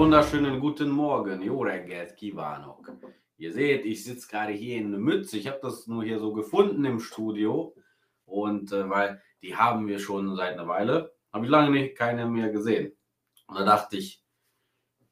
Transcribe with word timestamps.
wunderschönen 0.00 0.60
guten 0.60 0.88
Morgen. 0.88 1.42
Jo 1.42 1.60
reggelt 1.60 2.16
kívánok. 2.16 2.90
Ihr 3.36 3.52
seht, 3.52 3.84
ich 3.84 4.02
sitze 4.02 4.28
gerade 4.28 4.54
hier 4.54 4.78
in 4.78 4.86
einer 4.86 4.98
Mütze. 4.98 5.36
Ich 5.36 5.46
habe 5.46 5.58
das 5.60 5.86
nur 5.88 6.02
hier 6.02 6.18
so 6.18 6.32
gefunden 6.32 6.86
im 6.86 7.00
Studio. 7.00 7.74
Und 8.24 8.72
äh, 8.72 8.88
weil 8.88 9.20
die 9.42 9.54
haben 9.56 9.88
wir 9.88 9.98
schon 9.98 10.34
seit 10.36 10.54
einer 10.54 10.66
Weile. 10.66 11.12
Habe 11.34 11.44
ich 11.44 11.50
lange 11.50 11.70
nicht 11.70 11.98
keine 11.98 12.24
mehr 12.24 12.48
gesehen. 12.48 12.96
Und 13.46 13.58
da 13.58 13.64
dachte 13.66 13.98
ich, 13.98 14.24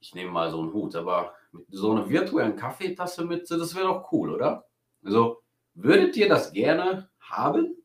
ich 0.00 0.14
nehme 0.14 0.30
mal 0.30 0.50
so 0.50 0.62
einen 0.62 0.72
Hut. 0.72 0.96
Aber 0.96 1.34
mit 1.52 1.66
so 1.68 1.90
einer 1.90 2.08
virtuellen 2.08 2.56
Kaffeetasse 2.56 3.26
Mütze, 3.26 3.58
das 3.58 3.74
wäre 3.74 3.88
doch 3.88 4.10
cool, 4.10 4.30
oder? 4.30 4.64
Also, 5.04 5.42
würdet 5.74 6.16
ihr 6.16 6.30
das 6.30 6.54
gerne 6.54 7.10
haben? 7.20 7.76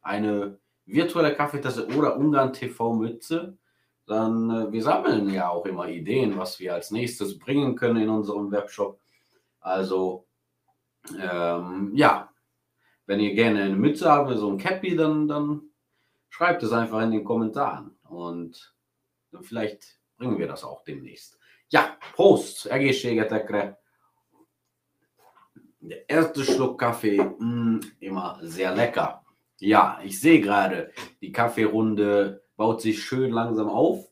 Eine 0.00 0.58
virtuelle 0.86 1.36
Kaffeetasse 1.36 1.86
oder 1.96 2.16
Ungarn 2.16 2.52
TV 2.52 2.94
Mütze? 2.94 3.56
Dann 4.08 4.50
äh, 4.50 4.72
wir 4.72 4.82
sammeln 4.82 5.30
ja 5.30 5.48
auch 5.50 5.66
immer 5.66 5.88
Ideen, 5.88 6.36
was 6.38 6.58
wir 6.58 6.74
als 6.74 6.90
nächstes 6.90 7.38
bringen 7.38 7.76
können 7.76 8.02
in 8.02 8.08
unserem 8.08 8.50
Webshop. 8.50 9.00
Also 9.60 10.26
ähm, 11.18 11.92
ja, 11.94 12.30
wenn 13.06 13.20
ihr 13.20 13.34
gerne 13.34 13.62
eine 13.62 13.76
Mütze 13.76 14.10
habt, 14.10 14.36
so 14.36 14.50
ein 14.50 14.58
Cappy, 14.58 14.96
dann, 14.96 15.28
dann 15.28 15.62
schreibt 16.28 16.62
es 16.62 16.72
einfach 16.72 17.02
in 17.02 17.10
den 17.10 17.24
Kommentaren 17.24 17.98
und 18.08 18.74
dann 19.30 19.42
vielleicht 19.42 19.98
bringen 20.16 20.38
wir 20.38 20.46
das 20.46 20.64
auch 20.64 20.84
demnächst. 20.84 21.38
Ja, 21.70 21.96
Prost, 22.14 22.70
egészségetekre. 22.70 23.76
Der 25.80 26.08
erste 26.08 26.44
Schluck 26.44 26.80
Kaffee, 26.80 27.18
mh, 27.18 27.38
mm, 27.38 27.80
immer 28.00 28.38
sehr 28.42 28.74
lecker. 28.74 29.24
Ja, 29.60 30.00
ich 30.02 30.20
sehe 30.20 30.40
gerade, 30.40 30.92
die 31.20 31.32
Kaffeerunde 31.32 32.44
baut 32.58 32.82
sich 32.82 33.04
schön 33.04 33.30
langsam 33.30 33.70
auf. 33.70 34.04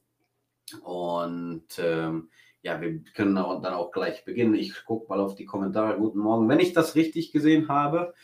Und 0.82 1.66
ähm, 1.78 2.30
ja, 2.62 2.80
wir 2.80 3.02
können 3.14 3.34
dann 3.34 3.74
auch 3.74 3.90
gleich 3.90 4.24
beginnen. 4.24 4.54
Ich 4.54 4.84
gucke 4.86 5.08
mal 5.08 5.20
auf 5.20 5.34
die 5.34 5.44
Kommentare. 5.44 5.98
Guten 5.98 6.20
Morgen. 6.20 6.48
Wenn 6.48 6.60
ich 6.60 6.72
das 6.72 6.94
richtig 6.94 7.32
gesehen 7.32 7.68
habe, 7.68 8.14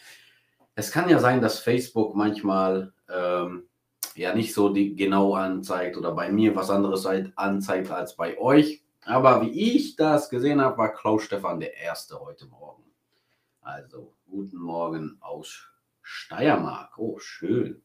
es 0.75 0.91
kann 0.91 1.11
ja 1.11 1.19
sein, 1.19 1.43
dass 1.43 1.59
Facebook 1.59 2.15
manchmal 2.15 2.95
ähm, 3.11 3.69
ja 4.15 4.35
nicht 4.35 4.55
so 4.55 4.71
die 4.71 4.95
genau 4.95 5.35
anzeigt 5.35 5.97
oder 5.97 6.13
bei 6.13 6.31
mir 6.31 6.57
was 6.57 6.71
anderes 6.71 7.05
anzeigt 7.37 7.91
als 7.91 8.17
bei 8.17 8.39
euch. 8.39 8.83
Aber 9.05 9.43
wie 9.43 9.77
ich 9.77 9.97
das 9.97 10.31
gesehen 10.31 10.61
habe, 10.61 10.79
war 10.79 10.95
Klaus 10.95 11.25
Stefan 11.25 11.59
der 11.59 11.77
Erste 11.77 12.21
heute 12.21 12.47
Morgen. 12.47 12.85
Also, 13.61 14.15
guten 14.31 14.59
Morgen 14.59 15.19
aus 15.21 15.69
Steiermark. 16.01 16.97
Oh, 16.97 17.19
schön. 17.19 17.83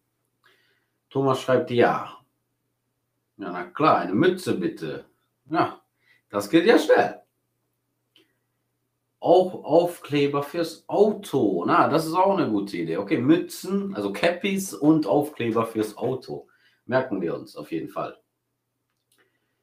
Thomas 1.10 1.42
schreibt 1.42 1.72
ja. 1.72 2.18
Ja, 3.38 3.52
na 3.52 3.64
klar, 3.66 4.00
eine 4.00 4.14
Mütze 4.14 4.56
bitte. 4.56 5.06
Ja, 5.50 5.82
das 6.30 6.50
geht 6.50 6.66
ja 6.66 6.80
schnell. 6.80 7.22
Auch 9.20 9.64
Aufkleber 9.64 10.44
fürs 10.44 10.88
Auto. 10.88 11.64
Na, 11.66 11.88
das 11.88 12.06
ist 12.06 12.14
auch 12.14 12.38
eine 12.38 12.50
gute 12.50 12.78
Idee. 12.78 12.98
Okay, 12.98 13.18
Mützen, 13.18 13.96
also 13.96 14.12
Cappies 14.12 14.74
und 14.74 15.06
Aufkleber 15.06 15.66
fürs 15.66 15.98
Auto. 15.98 16.48
Merken 16.86 17.22
wir 17.22 17.36
uns 17.36 17.56
auf 17.56 17.72
jeden 17.72 17.90
Fall. 17.90 18.20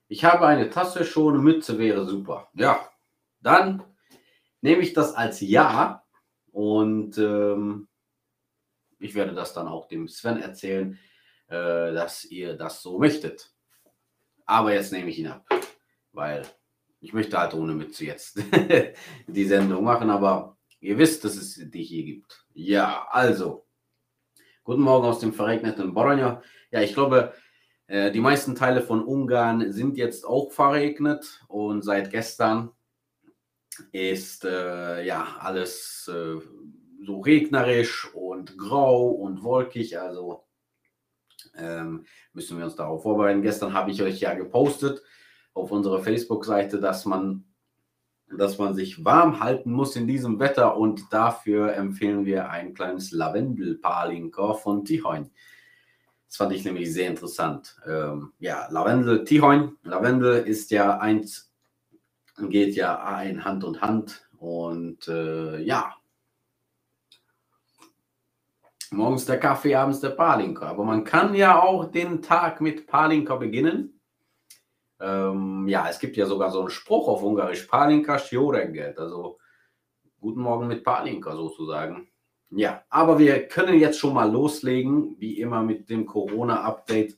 Ich 0.09 0.25
habe 0.25 0.47
eine 0.47 0.71
Tasse 0.71 1.05
schon, 1.05 1.35
eine 1.35 1.43
Mütze 1.43 1.79
wäre 1.79 2.05
super. 2.05 2.49
Ja, 2.55 2.89
dann 3.41 3.83
nehme 4.61 4.83
ich 4.83 4.93
das 4.93 5.15
als 5.15 5.41
Ja 5.41 6.05
und 6.53 7.19
ähm, 7.19 7.89
ich 8.99 9.15
werde 9.15 9.35
das 9.35 9.55
dann 9.55 9.67
auch 9.67 9.89
dem 9.89 10.09
Sven 10.09 10.41
erzählen, 10.41 10.99
äh, 11.49 11.93
dass 11.93 12.25
ihr 12.25 12.57
das 12.57 12.83
so 12.83 12.99
möchtet. 12.99 13.54
Aber 14.47 14.75
jetzt 14.75 14.93
nehme 14.93 15.11
ich 15.11 15.19
ihn 15.19 15.29
ab, 15.29 15.47
weil 16.13 16.47
ich 17.01 17.13
möchte 17.13 17.39
halt 17.39 17.55
ohne 17.55 17.75
Mütze 17.75 18.05
jetzt 18.05 18.43
die 19.27 19.45
Sendung 19.45 19.85
machen, 19.85 20.11
aber 20.11 20.57
ihr 20.81 20.99
wisst, 20.99 21.25
dass 21.25 21.37
es 21.37 21.61
die 21.71 21.83
hier 21.83 22.05
gibt. 22.05 22.47
Ja, 22.55 23.07
also, 23.11 23.67
guten 24.63 24.83
Morgen 24.83 25.07
aus 25.07 25.19
dem 25.19 25.33
verregneten 25.33 25.95
Boronja. 25.95 26.43
Ja, 26.71 26.83
ich 26.83 26.95
glaube, 26.95 27.35
äh, 27.87 28.11
die 28.11 28.21
meisten 28.21 28.55
Teile 28.55 28.83
von 28.83 29.03
Ungarn 29.03 29.73
sind 29.73 29.97
jetzt 29.97 30.25
auch 30.25 30.53
verregnet 30.53 31.43
und 31.49 31.83
seit 31.83 32.11
gestern 32.11 32.71
ist 33.93 34.45
äh, 34.45 35.05
ja 35.05 35.37
alles 35.41 36.09
äh, 36.13 36.41
so 37.05 37.21
regnerisch 37.21 38.13
und 38.15 38.57
grau 38.57 39.09
und 39.09 39.43
wolkig. 39.43 39.99
Also 39.99 40.44
ähm, 41.57 42.05
müssen 42.33 42.59
wir 42.59 42.65
uns 42.65 42.77
darauf 42.77 43.03
vorbereiten. 43.03 43.43
Gestern 43.43 43.73
habe 43.73 43.91
ich 43.91 44.03
euch 44.03 44.21
ja 44.21 44.35
gepostet 44.35 45.03
auf 45.53 45.71
unserer 45.71 46.01
Facebook-Seite, 46.01 46.81
dass 46.81 47.05
man, 47.05 47.45
dass 48.37 48.59
man 48.59 48.75
sich 48.75 49.05
warm 49.05 49.41
halten 49.41 49.73
muss 49.73 49.97
in 49.97 50.07
diesem 50.07 50.41
Wetter 50.41 50.77
und 50.77 51.13
dafür 51.13 51.75
empfehlen 51.75 52.25
wir 52.25 52.51
ein 52.51 52.75
kleines 52.75 53.13
Lavendel-Palinka 53.13 54.55
von 54.55 54.85
Tihoin. 54.85 55.31
Das 56.27 56.39
fand 56.39 56.53
ich 56.53 56.65
nämlich 56.65 56.93
sehr 56.93 57.09
interessant. 57.09 57.77
Ähm, 57.87 58.33
ja, 58.41 58.67
Lavendel, 58.71 59.25
Tihoin. 59.25 59.77
Lavendel 59.85 60.43
ist 60.45 60.73
ja 60.73 60.99
eins, 60.99 61.53
geht 62.49 62.75
ja 62.75 63.05
ein 63.05 63.45
Hand 63.45 63.63
und 63.63 63.81
Hand 63.81 64.29
und 64.39 65.07
äh, 65.07 65.61
ja, 65.61 65.95
Morgens 68.95 69.27
der 69.27 69.39
Kaffee, 69.39 69.75
abends 69.75 70.01
der 70.01 70.11
Palinka. 70.11 70.67
Aber 70.67 70.85
man 70.85 71.05
kann 71.05 71.35
ja 71.35 71.61
auch 71.61 71.91
den 71.91 72.23
Tag 72.23 72.61
mit 72.61 72.87
Palinka 72.87 73.37
beginnen. 73.37 74.01
Ähm, 75.01 75.67
ja, 75.69 75.89
es 75.89 75.99
gibt 75.99 76.17
ja 76.17 76.27
sogar 76.27 76.51
so 76.51 76.61
einen 76.61 76.71
Spruch 76.71 77.09
auf 77.09 77.23
Ungarisch: 77.23 77.65
Palinka 77.65 78.19
Sjoreget. 78.19 78.99
Also 78.99 79.39
guten 80.21 80.41
Morgen 80.41 80.69
mit 80.69 80.85
Palinka 80.85 81.37
sozusagen. 81.37 82.09
Ja, 82.51 82.85
aber 82.89 83.19
wir 83.19 83.49
können 83.49 83.79
jetzt 83.79 83.99
schon 83.99 84.15
mal 84.15 84.31
loslegen. 84.31 85.17
Wie 85.19 85.41
immer 85.41 85.63
mit 85.63 85.91
dem 85.91 86.07
Corona-Update 86.07 87.17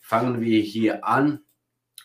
fangen 0.00 0.40
wir 0.40 0.60
hier 0.60 1.06
an. 1.06 1.44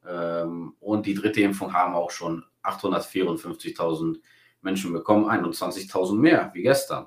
Ähm, 0.07 0.77
und 0.81 1.07
die 1.07 1.15
dritte 1.15 1.41
Impfung 1.41 1.73
haben 1.73 1.95
auch 1.95 2.11
schon 2.11 2.45
854.000 2.63 4.21
Menschen 4.61 4.93
bekommen, 4.93 5.25
21.000 5.27 6.15
mehr 6.15 6.51
wie 6.55 6.63
gestern. 6.63 7.07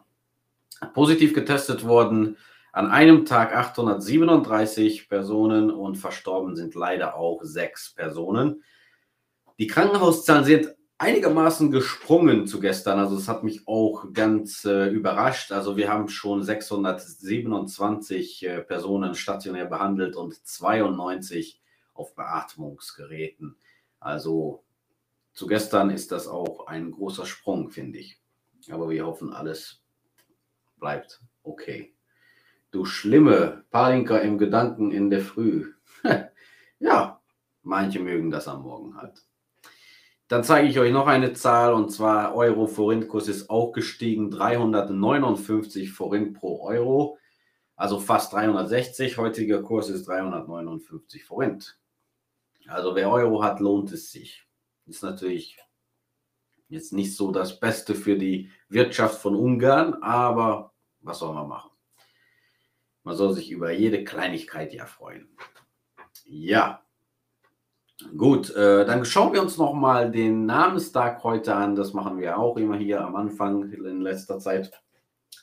Positiv 0.93 1.33
getestet 1.33 1.85
worden 1.85 2.35
an 2.75 2.91
einem 2.91 3.23
Tag 3.23 3.55
837 3.55 5.07
Personen 5.07 5.71
und 5.71 5.95
verstorben 5.95 6.57
sind 6.57 6.75
leider 6.75 7.15
auch 7.15 7.41
sechs 7.41 7.93
Personen. 7.93 8.63
Die 9.57 9.67
Krankenhauszahlen 9.67 10.43
sind 10.43 10.75
einigermaßen 10.97 11.71
gesprungen 11.71 12.47
zu 12.47 12.59
gestern. 12.59 12.99
Also 12.99 13.15
es 13.15 13.29
hat 13.29 13.45
mich 13.45 13.65
auch 13.65 14.11
ganz 14.11 14.65
äh, 14.65 14.89
überrascht. 14.89 15.53
Also 15.53 15.77
wir 15.77 15.89
haben 15.89 16.09
schon 16.09 16.43
627 16.43 18.45
äh, 18.45 18.59
Personen 18.59 19.15
stationär 19.15 19.67
behandelt 19.67 20.17
und 20.17 20.45
92 20.45 21.61
auf 21.93 22.13
Beatmungsgeräten. 22.13 23.55
Also 24.01 24.65
zu 25.31 25.47
gestern 25.47 25.91
ist 25.91 26.11
das 26.11 26.27
auch 26.27 26.67
ein 26.67 26.91
großer 26.91 27.25
Sprung, 27.25 27.69
finde 27.69 27.99
ich. 27.99 28.19
Aber 28.69 28.89
wir 28.89 29.05
hoffen, 29.05 29.31
alles 29.31 29.81
bleibt 30.77 31.21
okay. 31.41 31.94
Du 32.75 32.83
schlimme 32.83 33.63
Palinka 33.71 34.17
im 34.17 34.37
Gedanken 34.37 34.91
in 34.91 35.09
der 35.09 35.21
Früh. 35.21 35.71
ja, 36.79 37.21
manche 37.61 38.01
mögen 38.01 38.31
das 38.31 38.49
am 38.49 38.63
Morgen 38.63 38.97
halt. 38.97 39.25
Dann 40.27 40.43
zeige 40.43 40.67
ich 40.67 40.77
euch 40.77 40.91
noch 40.91 41.07
eine 41.07 41.31
Zahl 41.31 41.73
und 41.73 41.89
zwar 41.89 42.35
Euro 42.35 42.67
Forintkurs 42.67 43.29
ist 43.29 43.49
auch 43.49 43.71
gestiegen, 43.71 44.29
359 44.29 45.93
Forint 45.93 46.33
pro 46.37 46.63
Euro, 46.63 47.17
also 47.77 47.97
fast 47.97 48.33
360. 48.33 49.17
Heutiger 49.19 49.63
Kurs 49.63 49.89
ist 49.89 50.09
359 50.09 51.23
Forint. 51.23 51.79
Also 52.67 52.93
wer 52.93 53.09
Euro 53.09 53.41
hat, 53.41 53.61
lohnt 53.61 53.93
es 53.93 54.11
sich. 54.11 54.45
Ist 54.85 55.01
natürlich 55.01 55.57
jetzt 56.67 56.91
nicht 56.91 57.15
so 57.15 57.31
das 57.31 57.57
Beste 57.57 57.95
für 57.95 58.17
die 58.17 58.51
Wirtschaft 58.67 59.21
von 59.21 59.33
Ungarn, 59.33 59.93
aber 60.03 60.73
was 60.99 61.19
soll 61.19 61.33
man 61.33 61.47
machen? 61.47 61.71
Man 63.05 63.15
soll 63.15 63.33
sich 63.33 63.51
über 63.51 63.71
jede 63.71 64.03
Kleinigkeit 64.03 64.73
ja 64.73 64.87
freuen. 64.87 65.29
Ja. 66.25 66.81
Gut, 68.17 68.49
äh, 68.55 68.83
dann 68.83 69.05
schauen 69.05 69.31
wir 69.31 69.43
uns 69.43 69.57
nochmal 69.57 70.09
den 70.09 70.47
Namenstag 70.47 71.23
heute 71.23 71.55
an. 71.55 71.75
Das 71.75 71.93
machen 71.93 72.17
wir 72.17 72.37
auch 72.37 72.57
immer 72.57 72.75
hier 72.75 73.01
am 73.01 73.15
Anfang 73.15 73.71
in 73.71 74.01
letzter 74.01 74.39
Zeit. 74.39 74.71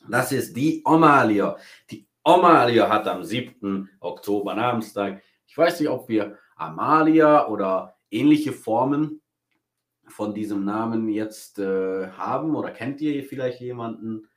Das 0.08 0.32
ist 0.32 0.56
die 0.56 0.82
Omalia. 0.84 1.56
Die 1.88 2.08
Omalia 2.24 2.88
hat 2.88 3.06
am 3.06 3.22
7. 3.22 3.88
Oktober 4.00 4.54
Namenstag. 4.54 5.22
Ich 5.46 5.56
weiß 5.56 5.78
nicht, 5.78 5.88
ob 5.88 6.08
wir 6.08 6.36
Amalia 6.56 7.46
oder 7.46 7.94
ähnliche 8.10 8.52
Formen 8.52 9.22
von 10.08 10.34
diesem 10.34 10.64
Namen 10.64 11.08
jetzt 11.08 11.60
äh, 11.60 12.08
haben 12.08 12.56
oder 12.56 12.72
kennt 12.72 13.00
ihr 13.00 13.22
vielleicht 13.22 13.60
jemanden? 13.60 14.28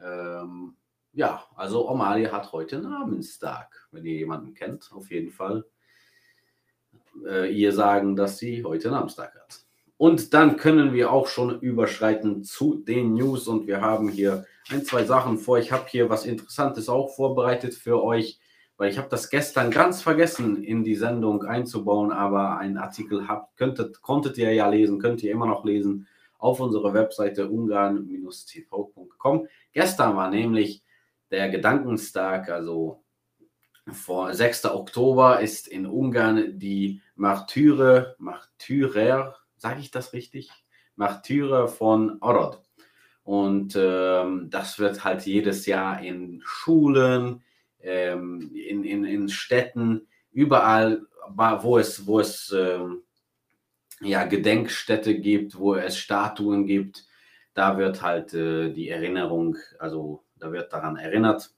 Ähm, 0.00 0.76
ja, 1.12 1.44
also 1.56 1.88
Omalia 1.88 2.32
hat 2.32 2.52
heute 2.52 2.78
Namenstag, 2.78 3.88
wenn 3.90 4.04
ihr 4.06 4.14
jemanden 4.14 4.54
kennt, 4.54 4.90
auf 4.92 5.10
jeden 5.10 5.30
Fall. 5.30 5.64
Äh, 7.26 7.52
ihr 7.52 7.72
sagen, 7.72 8.16
dass 8.16 8.38
sie 8.38 8.64
heute 8.64 8.90
Namenstag 8.90 9.34
hat. 9.34 9.66
Und 9.98 10.32
dann 10.34 10.56
können 10.56 10.94
wir 10.94 11.12
auch 11.12 11.28
schon 11.28 11.60
überschreiten 11.60 12.42
zu 12.42 12.74
den 12.74 13.14
News 13.14 13.46
und 13.46 13.66
wir 13.66 13.82
haben 13.82 14.08
hier 14.08 14.46
ein, 14.70 14.84
zwei 14.84 15.04
Sachen 15.04 15.38
vor. 15.38 15.58
Ich 15.58 15.70
habe 15.70 15.84
hier 15.88 16.10
was 16.10 16.26
Interessantes 16.26 16.88
auch 16.88 17.14
vorbereitet 17.14 17.74
für 17.74 18.02
euch, 18.02 18.40
weil 18.78 18.90
ich 18.90 18.98
habe 18.98 19.08
das 19.08 19.30
gestern 19.30 19.70
ganz 19.70 20.02
vergessen 20.02 20.64
in 20.64 20.82
die 20.82 20.96
Sendung 20.96 21.44
einzubauen, 21.44 22.10
aber 22.10 22.58
einen 22.58 22.78
Artikel 22.78 23.28
habt, 23.28 23.56
könntet, 23.56 24.02
konntet 24.02 24.38
ihr 24.38 24.52
ja 24.52 24.68
lesen, 24.68 24.98
könnt 24.98 25.22
ihr 25.22 25.30
immer 25.30 25.46
noch 25.46 25.64
lesen 25.64 26.08
auf 26.38 26.58
unserer 26.58 26.94
Webseite 26.94 27.48
ungarn-tv.com. 27.48 29.46
Gestern 29.72 30.16
war 30.16 30.30
nämlich 30.30 30.82
der 31.32 31.48
Gedankenstag, 31.48 32.50
also 32.50 33.02
vor 33.90 34.32
6. 34.32 34.66
Oktober 34.66 35.40
ist 35.40 35.66
in 35.66 35.86
Ungarn 35.86 36.58
die 36.58 37.00
Martyre, 37.16 38.14
Martyrer, 38.18 39.36
sage 39.56 39.80
ich 39.80 39.90
das 39.90 40.12
richtig? 40.12 40.50
Martyre 40.94 41.66
von 41.68 42.18
Orod. 42.20 42.60
Und 43.24 43.74
ähm, 43.76 44.50
das 44.50 44.78
wird 44.78 45.04
halt 45.04 45.26
jedes 45.26 45.66
Jahr 45.66 46.02
in 46.02 46.42
Schulen, 46.44 47.42
ähm, 47.80 48.52
in, 48.54 48.84
in, 48.84 49.04
in 49.04 49.28
Städten, 49.28 50.06
überall, 50.32 51.02
wo 51.28 51.78
es, 51.78 52.06
wo 52.06 52.20
es 52.20 52.54
ähm, 52.56 53.02
ja, 54.00 54.24
Gedenkstätte 54.24 55.18
gibt, 55.18 55.58
wo 55.58 55.76
es 55.76 55.96
Statuen 55.96 56.66
gibt, 56.66 57.06
da 57.54 57.78
wird 57.78 58.02
halt 58.02 58.34
äh, 58.34 58.70
die 58.70 58.88
Erinnerung, 58.88 59.56
also 59.78 60.24
da 60.42 60.52
wird 60.52 60.72
daran 60.72 60.96
erinnert. 60.96 61.54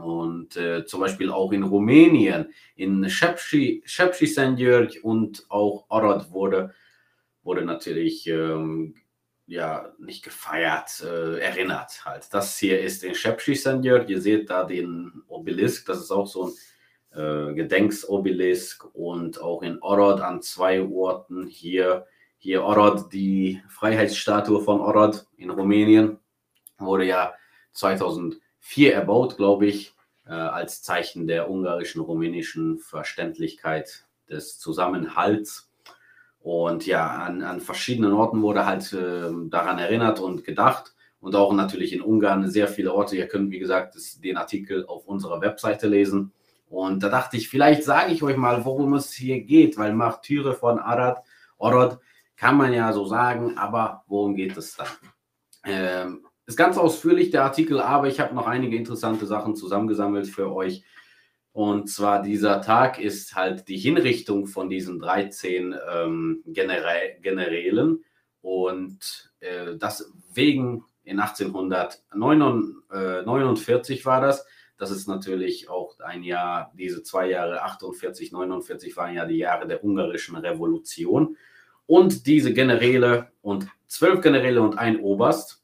Und 0.00 0.56
äh, 0.56 0.86
zum 0.86 1.00
Beispiel 1.00 1.30
auch 1.30 1.52
in 1.52 1.64
Rumänien, 1.64 2.52
in 2.76 3.06
Sepsi, 3.08 3.82
Szentgyörgy 3.86 5.00
und 5.00 5.44
auch 5.50 5.84
Arad 5.90 6.30
wurde, 6.30 6.72
wurde 7.42 7.62
natürlich 7.64 8.26
ähm, 8.26 8.94
ja 9.46 9.92
nicht 9.98 10.24
gefeiert, 10.24 11.02
äh, 11.04 11.40
erinnert 11.40 12.06
halt. 12.06 12.32
Das 12.32 12.56
hier 12.56 12.80
ist 12.80 13.04
in 13.04 13.14
Sepsi 13.14 13.54
Szentgyörgy, 13.54 14.12
ihr 14.14 14.20
seht 14.22 14.48
da 14.48 14.64
den 14.64 15.22
Obelisk, 15.26 15.86
das 15.86 16.00
ist 16.00 16.10
auch 16.10 16.26
so 16.26 16.46
ein 16.46 16.52
äh, 17.50 17.54
Gedenksobelisk 17.54 18.94
und 18.94 19.42
auch 19.42 19.62
in 19.62 19.82
Orod 19.82 20.20
an 20.22 20.40
zwei 20.40 20.80
Orten. 20.80 21.48
Hier, 21.48 22.06
hier 22.38 22.62
Orod, 22.62 23.12
die 23.12 23.60
Freiheitsstatue 23.68 24.62
von 24.62 24.80
Orod 24.80 25.26
in 25.36 25.50
Rumänien, 25.50 26.18
wurde 26.78 27.04
ja 27.04 27.34
2004 27.72 28.94
erbaut, 28.94 29.36
glaube 29.36 29.66
ich, 29.66 29.94
äh, 30.26 30.32
als 30.32 30.82
Zeichen 30.82 31.26
der 31.26 31.50
ungarischen, 31.50 32.00
rumänischen 32.00 32.78
Verständlichkeit 32.78 34.06
des 34.28 34.58
Zusammenhalts. 34.58 35.70
Und 36.40 36.86
ja, 36.86 37.06
an, 37.06 37.42
an 37.42 37.60
verschiedenen 37.60 38.12
Orten 38.12 38.42
wurde 38.42 38.66
halt 38.66 38.92
äh, 38.92 39.30
daran 39.48 39.78
erinnert 39.78 40.20
und 40.20 40.44
gedacht. 40.44 40.94
Und 41.20 41.36
auch 41.36 41.52
natürlich 41.52 41.92
in 41.92 42.00
Ungarn 42.00 42.50
sehr 42.50 42.66
viele 42.66 42.92
Orte. 42.92 43.16
Ihr 43.16 43.28
könnt, 43.28 43.52
wie 43.52 43.60
gesagt, 43.60 43.94
das, 43.94 44.20
den 44.20 44.36
Artikel 44.36 44.84
auf 44.86 45.06
unserer 45.06 45.40
Webseite 45.40 45.86
lesen. 45.86 46.32
Und 46.68 47.02
da 47.02 47.10
dachte 47.10 47.36
ich, 47.36 47.48
vielleicht 47.48 47.84
sage 47.84 48.12
ich 48.12 48.22
euch 48.22 48.36
mal, 48.36 48.64
worum 48.64 48.94
es 48.94 49.12
hier 49.12 49.42
geht, 49.42 49.76
weil 49.76 49.92
Martyre 49.92 50.54
von 50.54 50.78
Arad, 50.78 51.22
Orod 51.58 51.98
kann 52.34 52.56
man 52.56 52.72
ja 52.72 52.92
so 52.92 53.04
sagen, 53.04 53.56
aber 53.56 54.02
worum 54.08 54.34
geht 54.34 54.56
es 54.56 54.74
dann? 54.74 54.88
Ähm, 55.64 56.26
ist 56.52 56.58
ganz 56.58 56.76
ausführlich 56.76 57.30
der 57.30 57.44
Artikel, 57.44 57.80
aber 57.80 58.08
ich 58.08 58.20
habe 58.20 58.34
noch 58.34 58.46
einige 58.46 58.76
interessante 58.76 59.24
Sachen 59.24 59.56
zusammengesammelt 59.56 60.26
für 60.26 60.52
euch. 60.52 60.84
Und 61.52 61.88
zwar 61.88 62.20
dieser 62.22 62.60
Tag 62.60 63.00
ist 63.00 63.34
halt 63.34 63.68
die 63.68 63.78
Hinrichtung 63.78 64.46
von 64.46 64.68
diesen 64.68 64.98
13 64.98 65.74
ähm, 65.90 66.42
Genere 66.46 67.16
Generälen 67.22 68.04
und 68.42 69.32
äh, 69.40 69.78
das 69.78 70.12
wegen 70.34 70.84
in 71.04 71.20
1849 71.20 74.04
war 74.04 74.20
das. 74.20 74.44
Das 74.76 74.90
ist 74.90 75.08
natürlich 75.08 75.70
auch 75.70 75.98
ein 76.00 76.22
Jahr, 76.22 76.70
diese 76.76 77.02
zwei 77.02 77.30
Jahre 77.30 77.62
48, 77.62 78.30
49 78.30 78.94
waren 78.96 79.14
ja 79.14 79.24
die 79.24 79.38
Jahre 79.38 79.66
der 79.66 79.82
ungarischen 79.82 80.36
Revolution. 80.36 81.38
Und 81.86 82.26
diese 82.26 82.52
Generäle 82.52 83.32
und 83.40 83.68
zwölf 83.86 84.20
Generäle 84.20 84.60
und 84.60 84.76
ein 84.78 85.00
Oberst 85.00 85.61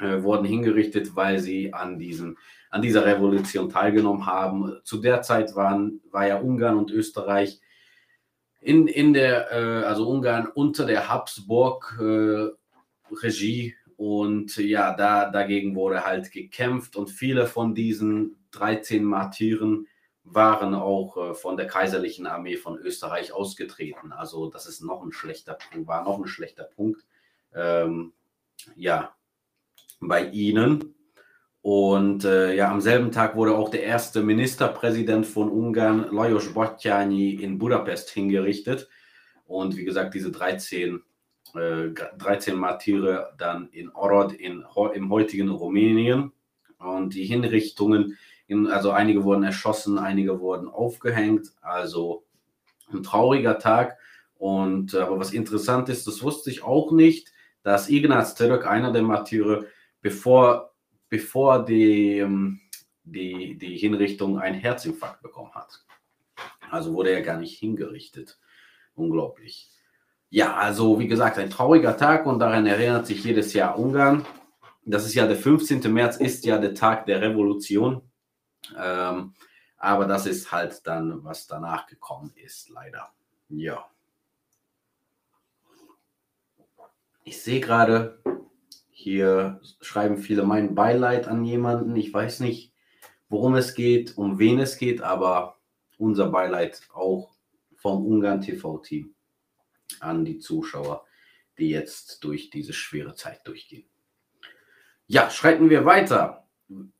äh, 0.00 0.22
wurden 0.22 0.44
hingerichtet, 0.44 1.16
weil 1.16 1.38
sie 1.38 1.72
an, 1.72 1.98
diesen, 1.98 2.38
an 2.70 2.82
dieser 2.82 3.04
Revolution 3.04 3.68
teilgenommen 3.68 4.26
haben. 4.26 4.80
Zu 4.84 4.98
der 4.98 5.22
Zeit 5.22 5.54
waren, 5.54 6.00
war 6.10 6.26
ja 6.26 6.38
Ungarn 6.38 6.76
und 6.76 6.90
Österreich 6.90 7.60
in, 8.60 8.86
in 8.86 9.12
der, 9.12 9.50
äh, 9.52 9.84
also 9.84 10.08
Ungarn 10.08 10.46
unter 10.46 10.86
der 10.86 11.08
Habsburg-Regie. 11.08 13.68
Äh, 13.68 13.74
und 13.96 14.56
ja, 14.56 14.94
da, 14.94 15.30
dagegen 15.30 15.74
wurde 15.74 16.04
halt 16.04 16.32
gekämpft 16.32 16.96
und 16.96 17.10
viele 17.10 17.46
von 17.46 17.74
diesen 17.74 18.36
13 18.52 19.04
Martyren 19.04 19.86
waren 20.24 20.74
auch 20.74 21.16
äh, 21.16 21.34
von 21.34 21.56
der 21.56 21.66
kaiserlichen 21.66 22.26
Armee 22.26 22.56
von 22.56 22.78
Österreich 22.78 23.32
ausgetreten. 23.32 24.12
Also 24.12 24.48
das 24.48 24.66
ist 24.66 24.82
noch 24.82 25.02
ein 25.02 25.12
schlechter 25.12 25.54
Punkt, 25.54 25.86
war 25.86 26.04
noch 26.04 26.18
ein 26.18 26.26
schlechter 26.26 26.64
Punkt. 26.64 27.04
Ähm, 27.54 28.12
ja, 28.74 29.14
bei 30.00 30.24
ihnen. 30.24 30.94
Und 31.62 32.24
äh, 32.24 32.54
ja, 32.54 32.70
am 32.70 32.80
selben 32.80 33.12
Tag 33.12 33.36
wurde 33.36 33.54
auch 33.54 33.68
der 33.68 33.82
erste 33.82 34.22
Ministerpräsident 34.22 35.26
von 35.26 35.50
Ungarn, 35.50 36.08
Lajos 36.10 36.54
Bottyányi, 36.54 37.38
in 37.38 37.58
Budapest 37.58 38.10
hingerichtet. 38.10 38.88
Und 39.46 39.76
wie 39.76 39.84
gesagt, 39.84 40.14
diese 40.14 40.30
13, 40.30 41.02
äh, 41.54 41.88
13 42.16 42.56
Martyre 42.56 43.34
dann 43.36 43.68
in 43.72 43.90
Orod 43.90 44.32
in, 44.32 44.64
im 44.94 45.10
heutigen 45.10 45.50
Rumänien. 45.50 46.32
Und 46.78 47.14
die 47.14 47.26
Hinrichtungen, 47.26 48.16
in, 48.46 48.66
also 48.68 48.92
einige 48.92 49.22
wurden 49.24 49.42
erschossen, 49.42 49.98
einige 49.98 50.40
wurden 50.40 50.66
aufgehängt. 50.66 51.52
Also 51.60 52.24
ein 52.90 53.02
trauriger 53.02 53.58
Tag. 53.58 53.98
Und 54.38 54.94
aber 54.94 55.18
was 55.18 55.32
interessant 55.32 55.90
ist, 55.90 56.06
das 56.06 56.22
wusste 56.22 56.50
ich 56.50 56.62
auch 56.62 56.90
nicht, 56.90 57.30
dass 57.62 57.90
Ignaz 57.90 58.34
Török, 58.34 58.66
einer 58.66 58.92
der 58.92 59.02
Martyre, 59.02 59.66
bevor, 60.00 60.74
bevor 61.08 61.64
die, 61.64 62.18
ähm, 62.18 62.60
die, 63.04 63.56
die 63.58 63.76
Hinrichtung 63.76 64.38
einen 64.38 64.58
Herzinfarkt 64.58 65.22
bekommen 65.22 65.54
hat. 65.54 65.84
Also 66.70 66.94
wurde 66.94 67.10
er 67.10 67.22
gar 67.22 67.38
nicht 67.38 67.58
hingerichtet. 67.58 68.38
Unglaublich. 68.94 69.70
Ja, 70.28 70.54
also 70.54 70.98
wie 71.00 71.08
gesagt, 71.08 71.38
ein 71.38 71.50
trauriger 71.50 71.96
Tag 71.96 72.26
und 72.26 72.38
daran 72.38 72.66
erinnert 72.66 73.06
sich 73.06 73.24
jedes 73.24 73.52
Jahr 73.52 73.78
Ungarn. 73.78 74.24
Das 74.84 75.04
ist 75.04 75.14
ja 75.14 75.26
der 75.26 75.36
15. 75.36 75.92
März, 75.92 76.16
ist 76.16 76.44
ja 76.44 76.58
der 76.58 76.74
Tag 76.74 77.06
der 77.06 77.20
Revolution. 77.20 78.02
Ähm, 78.78 79.34
aber 79.76 80.06
das 80.06 80.26
ist 80.26 80.52
halt 80.52 80.86
dann, 80.86 81.24
was 81.24 81.46
danach 81.46 81.86
gekommen 81.86 82.32
ist, 82.36 82.68
leider. 82.68 83.12
Ja. 83.48 83.86
Ich 87.24 87.42
sehe 87.42 87.60
gerade, 87.60 88.22
hier 89.00 89.60
schreiben 89.80 90.18
viele 90.18 90.44
mein 90.44 90.74
Beileid 90.74 91.26
an 91.26 91.42
jemanden. 91.42 91.96
Ich 91.96 92.12
weiß 92.12 92.40
nicht, 92.40 92.74
worum 93.30 93.54
es 93.54 93.74
geht, 93.74 94.18
um 94.18 94.38
wen 94.38 94.58
es 94.58 94.76
geht, 94.76 95.00
aber 95.00 95.58
unser 95.96 96.28
Beileid 96.28 96.82
auch 96.92 97.34
vom 97.76 98.04
Ungarn 98.04 98.42
TV-Team 98.42 99.14
an 100.00 100.26
die 100.26 100.38
Zuschauer, 100.38 101.06
die 101.58 101.70
jetzt 101.70 102.22
durch 102.24 102.50
diese 102.50 102.74
schwere 102.74 103.14
Zeit 103.14 103.40
durchgehen. 103.46 103.88
Ja, 105.06 105.30
schreiten 105.30 105.70
wir 105.70 105.86
weiter. 105.86 106.46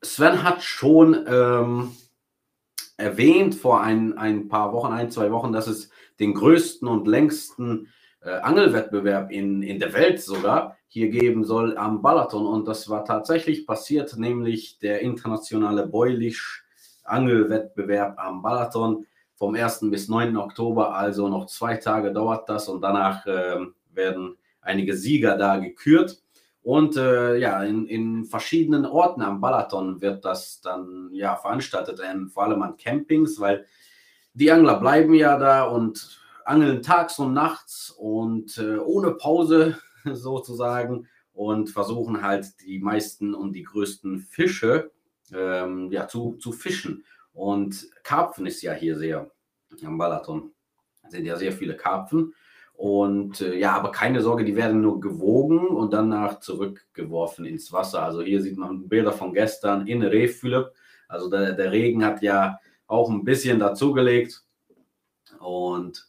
Sven 0.02 0.42
hat 0.42 0.62
schon 0.62 1.26
ähm, 1.28 1.92
erwähnt 2.96 3.54
vor 3.54 3.82
ein, 3.82 4.16
ein 4.16 4.48
paar 4.48 4.72
Wochen, 4.72 4.92
ein, 4.94 5.10
zwei 5.10 5.30
Wochen, 5.32 5.52
dass 5.52 5.66
es 5.66 5.90
den 6.18 6.32
größten 6.32 6.88
und 6.88 7.06
längsten 7.06 7.88
äh, 8.22 8.30
Angelwettbewerb 8.30 9.30
in, 9.30 9.62
in 9.62 9.78
der 9.78 9.92
Welt 9.92 10.22
sogar 10.22 10.78
hier 10.92 11.08
geben 11.08 11.44
soll 11.44 11.78
am 11.78 12.02
Balaton. 12.02 12.46
Und 12.46 12.66
das 12.66 12.88
war 12.88 13.04
tatsächlich 13.04 13.64
passiert, 13.64 14.16
nämlich 14.16 14.80
der 14.80 15.00
internationale 15.00 15.86
Boilish 15.86 16.64
Angelwettbewerb 17.04 18.18
am 18.18 18.42
Balaton 18.42 19.06
vom 19.36 19.54
1. 19.54 19.90
bis 19.90 20.08
9. 20.08 20.36
Oktober, 20.36 20.94
also 20.94 21.28
noch 21.28 21.46
zwei 21.46 21.76
Tage 21.76 22.12
dauert 22.12 22.48
das 22.48 22.68
und 22.68 22.82
danach 22.82 23.24
äh, 23.26 23.58
werden 23.92 24.36
einige 24.60 24.96
Sieger 24.96 25.36
da 25.36 25.58
gekürt. 25.58 26.20
Und 26.62 26.96
äh, 26.96 27.36
ja, 27.36 27.62
in, 27.62 27.86
in, 27.86 28.24
verschiedenen 28.24 28.84
Orten 28.84 29.22
am 29.22 29.40
Balaton 29.40 30.00
wird 30.02 30.24
das 30.24 30.60
dann 30.60 31.08
ja 31.12 31.36
veranstaltet, 31.36 32.00
ähm, 32.04 32.30
vor 32.30 32.44
allem 32.44 32.62
an 32.62 32.76
Campings, 32.76 33.40
weil 33.40 33.64
die 34.34 34.50
Angler 34.50 34.78
bleiben 34.78 35.14
ja 35.14 35.38
da 35.38 35.64
und 35.64 36.20
angeln 36.44 36.82
tags 36.82 37.18
und 37.18 37.32
nachts 37.32 37.90
und 37.96 38.58
äh, 38.58 38.76
ohne 38.76 39.12
Pause 39.12 39.78
sozusagen 40.12 41.08
und 41.32 41.70
versuchen 41.70 42.22
halt 42.22 42.60
die 42.64 42.78
meisten 42.78 43.34
und 43.34 43.52
die 43.52 43.62
größten 43.62 44.20
Fische 44.20 44.90
ähm, 45.32 45.90
ja, 45.90 46.08
zu, 46.08 46.36
zu 46.36 46.52
fischen. 46.52 47.04
Und 47.32 47.88
Karpfen 48.02 48.46
ist 48.46 48.62
ja 48.62 48.72
hier 48.72 48.98
sehr 48.98 49.30
am 49.84 49.98
Balaton. 49.98 50.52
Sind 51.08 51.24
ja 51.24 51.36
sehr 51.36 51.52
viele 51.52 51.76
Karpfen. 51.76 52.34
Und 52.74 53.40
äh, 53.42 53.58
ja, 53.58 53.72
aber 53.72 53.92
keine 53.92 54.22
Sorge, 54.22 54.44
die 54.44 54.56
werden 54.56 54.80
nur 54.80 55.00
gewogen 55.00 55.68
und 55.68 55.92
danach 55.92 56.40
zurückgeworfen 56.40 57.44
ins 57.44 57.72
Wasser. 57.72 58.02
Also 58.02 58.22
hier 58.22 58.40
sieht 58.40 58.56
man 58.56 58.88
Bilder 58.88 59.12
von 59.12 59.34
gestern 59.34 59.86
in 59.86 60.02
Rehfülep. 60.02 60.72
Also 61.06 61.28
der, 61.28 61.52
der 61.52 61.72
Regen 61.72 62.04
hat 62.04 62.22
ja 62.22 62.58
auch 62.86 63.10
ein 63.10 63.24
bisschen 63.24 63.58
dazugelegt. 63.58 64.44
Und, 65.38 66.08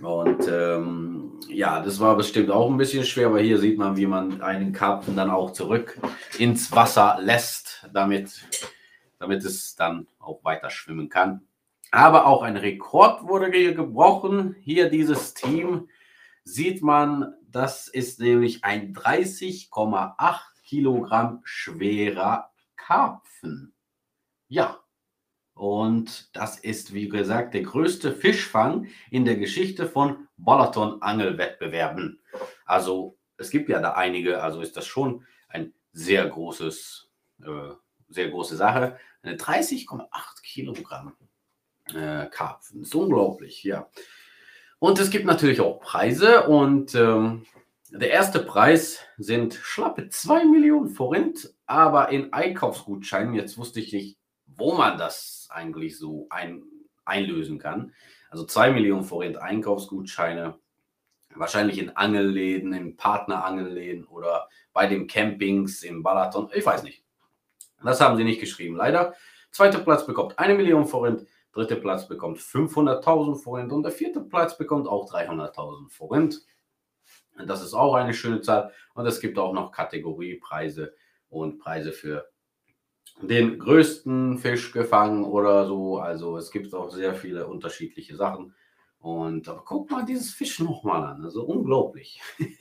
und 0.00 0.48
ähm, 0.50 1.17
ja, 1.46 1.80
das 1.80 2.00
war 2.00 2.16
bestimmt 2.16 2.50
auch 2.50 2.70
ein 2.70 2.76
bisschen 2.76 3.04
schwer, 3.04 3.28
aber 3.28 3.40
hier 3.40 3.58
sieht 3.58 3.78
man, 3.78 3.96
wie 3.96 4.06
man 4.06 4.40
einen 4.42 4.72
Karpfen 4.72 5.16
dann 5.16 5.30
auch 5.30 5.52
zurück 5.52 5.98
ins 6.38 6.72
Wasser 6.72 7.18
lässt, 7.20 7.88
damit, 7.92 8.46
damit 9.18 9.44
es 9.44 9.76
dann 9.76 10.08
auch 10.18 10.42
weiter 10.44 10.70
schwimmen 10.70 11.08
kann. 11.08 11.42
Aber 11.90 12.26
auch 12.26 12.42
ein 12.42 12.56
Rekord 12.56 13.26
wurde 13.26 13.50
hier 13.50 13.74
gebrochen. 13.74 14.56
Hier 14.60 14.90
dieses 14.90 15.34
Team 15.34 15.88
sieht 16.44 16.82
man, 16.82 17.34
das 17.50 17.88
ist 17.88 18.20
nämlich 18.20 18.64
ein 18.64 18.94
30,8 18.94 20.38
Kilogramm 20.64 21.40
schwerer 21.44 22.50
Karpfen. 22.76 23.74
Ja, 24.48 24.78
und 25.58 26.30
das 26.36 26.56
ist, 26.56 26.94
wie 26.94 27.08
gesagt, 27.08 27.52
der 27.52 27.62
größte 27.62 28.12
Fischfang 28.12 28.86
in 29.10 29.24
der 29.24 29.36
Geschichte 29.36 29.88
von 29.88 30.28
Balaton-Angelwettbewerben. 30.36 32.20
Also 32.64 33.18
es 33.36 33.50
gibt 33.50 33.68
ja 33.68 33.80
da 33.80 33.94
einige, 33.94 34.40
also 34.40 34.60
ist 34.60 34.76
das 34.76 34.86
schon 34.86 35.26
ein 35.48 35.74
sehr 35.92 36.24
großes, 36.28 37.10
äh, 37.42 37.72
sehr 38.08 38.30
große 38.30 38.56
Sache. 38.56 38.98
Eine 39.22 39.36
30,8 39.36 40.06
Kilogramm 40.44 41.16
äh, 41.92 42.26
Karpfen. 42.26 42.82
Ist 42.82 42.94
unglaublich, 42.94 43.64
ja. 43.64 43.88
Und 44.78 45.00
es 45.00 45.10
gibt 45.10 45.24
natürlich 45.24 45.60
auch 45.60 45.80
Preise 45.80 46.46
und 46.46 46.94
ähm, 46.94 47.46
der 47.90 48.10
erste 48.10 48.38
Preis 48.38 49.00
sind 49.16 49.54
schlappe 49.54 50.08
2 50.08 50.44
Millionen 50.44 50.90
Forint, 50.90 51.52
aber 51.66 52.10
in 52.10 52.32
Einkaufsgutscheinen. 52.32 53.34
Jetzt 53.34 53.58
wusste 53.58 53.80
ich 53.80 53.92
nicht, 53.92 54.17
wo 54.58 54.74
man 54.74 54.98
das 54.98 55.48
eigentlich 55.50 55.96
so 55.96 56.26
ein, 56.28 56.62
einlösen 57.04 57.58
kann. 57.58 57.94
Also 58.28 58.44
2 58.44 58.72
Millionen 58.72 59.04
Forint 59.04 59.38
Einkaufsgutscheine, 59.38 60.58
wahrscheinlich 61.34 61.78
in 61.78 61.96
Angelläden, 61.96 62.74
in 62.74 62.96
Partnerangelläden 62.96 64.04
oder 64.04 64.48
bei 64.74 64.86
den 64.86 65.06
Campings 65.06 65.82
im 65.82 66.02
Balaton. 66.02 66.50
Ich 66.52 66.66
weiß 66.66 66.82
nicht. 66.82 67.02
Das 67.82 68.00
haben 68.00 68.16
sie 68.16 68.24
nicht 68.24 68.40
geschrieben, 68.40 68.76
leider. 68.76 69.14
Zweiter 69.50 69.78
Platz 69.78 70.04
bekommt 70.04 70.38
1 70.38 70.56
Million 70.56 70.86
Forint 70.86 71.26
dritte 71.58 71.76
Platz 71.76 72.06
bekommt 72.06 72.38
500.000 72.38 73.42
Forint 73.42 73.72
und 73.72 73.82
der 73.82 73.92
vierte 73.92 74.20
Platz 74.20 74.56
bekommt 74.56 74.86
auch 74.86 75.10
300.000 75.10 75.90
Forint. 75.90 76.44
Das 77.46 77.62
ist 77.62 77.74
auch 77.74 77.94
eine 77.94 78.14
schöne 78.14 78.40
Zahl. 78.40 78.72
Und 78.94 79.06
es 79.06 79.20
gibt 79.20 79.38
auch 79.38 79.52
noch 79.52 79.72
Kategoriepreise 79.72 80.94
und 81.28 81.58
Preise 81.58 81.92
für 81.92 82.28
den 83.22 83.58
größten 83.58 84.38
Fisch 84.38 84.72
gefangen 84.72 85.24
oder 85.24 85.66
so. 85.66 85.98
Also 85.98 86.36
es 86.36 86.50
gibt 86.50 86.74
auch 86.74 86.90
sehr 86.90 87.14
viele 87.14 87.46
unterschiedliche 87.46 88.16
Sachen. 88.16 88.54
Und 89.00 89.48
aber 89.48 89.62
guck 89.64 89.90
mal 89.90 90.04
dieses 90.04 90.32
Fisch 90.32 90.60
nochmal 90.60 91.04
an. 91.04 91.24
Also 91.24 91.44
unglaublich. 91.44 92.20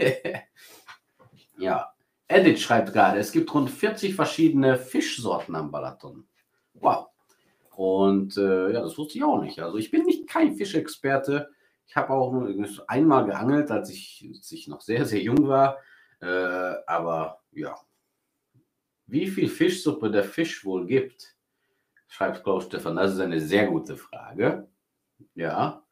ja. 1.57 1.91
Edith 2.29 2.59
schreibt 2.59 2.91
gerade, 2.91 3.19
es 3.19 3.31
gibt 3.31 3.53
rund 3.53 3.69
40 3.69 4.13
verschiedene 4.13 4.77
Fischsorten 4.77 5.55
am 5.55 5.71
Balaton. 5.71 6.27
Wow. 6.73 7.07
Und 7.75 8.35
äh, 8.37 8.73
ja, 8.73 8.81
das 8.81 8.97
wusste 8.97 9.17
ich 9.17 9.23
auch 9.23 9.41
nicht. 9.41 9.59
Also 9.59 9.77
ich 9.77 9.91
bin 9.91 10.03
nicht 10.03 10.27
kein 10.27 10.55
Fischexperte. 10.55 11.49
Ich 11.85 11.95
habe 11.95 12.09
auch 12.09 12.33
nur 12.33 12.53
einmal 12.87 13.25
geangelt, 13.25 13.71
als 13.71 13.89
ich, 13.89 14.29
als 14.35 14.51
ich 14.51 14.67
noch 14.67 14.81
sehr, 14.81 15.05
sehr 15.05 15.21
jung 15.21 15.47
war. 15.47 15.77
Äh, 16.19 16.73
aber 16.85 17.39
ja, 17.53 17.75
wie 19.07 19.27
viel 19.27 19.49
Fischsuppe 19.49 20.11
der 20.11 20.23
Fisch 20.23 20.63
wohl 20.65 20.85
gibt, 20.85 21.35
schreibt 22.07 22.43
Klaus 22.43 22.65
Stefan. 22.65 22.97
Das 22.97 23.13
ist 23.13 23.19
eine 23.19 23.39
sehr 23.39 23.67
gute 23.67 23.97
Frage. 23.97 24.69
Ja. 25.33 25.83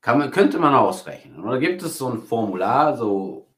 Kann 0.00 0.18
man, 0.18 0.30
könnte 0.30 0.58
man 0.58 0.74
ausrechnen. 0.74 1.42
Oder 1.42 1.58
gibt 1.58 1.82
es 1.82 1.98
so 1.98 2.08
ein 2.08 2.22
Formular, 2.22 2.96
so 2.96 3.54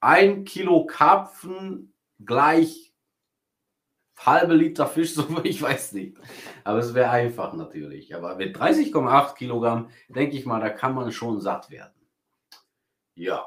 ein 0.00 0.44
Kilo 0.44 0.86
Karpfen 0.86 1.94
gleich 2.24 2.94
halbe 4.18 4.54
Liter 4.54 4.86
Fischsuppe, 4.86 5.42
ich 5.48 5.60
weiß 5.60 5.92
nicht. 5.92 6.16
Aber 6.64 6.78
es 6.78 6.94
wäre 6.94 7.10
einfach 7.10 7.52
natürlich. 7.54 8.14
Aber 8.14 8.36
mit 8.36 8.56
30,8 8.56 9.34
Kilogramm, 9.34 9.90
denke 10.08 10.36
ich 10.36 10.46
mal, 10.46 10.60
da 10.60 10.70
kann 10.70 10.94
man 10.94 11.12
schon 11.12 11.40
satt 11.40 11.70
werden. 11.70 11.92
Ja. 13.14 13.46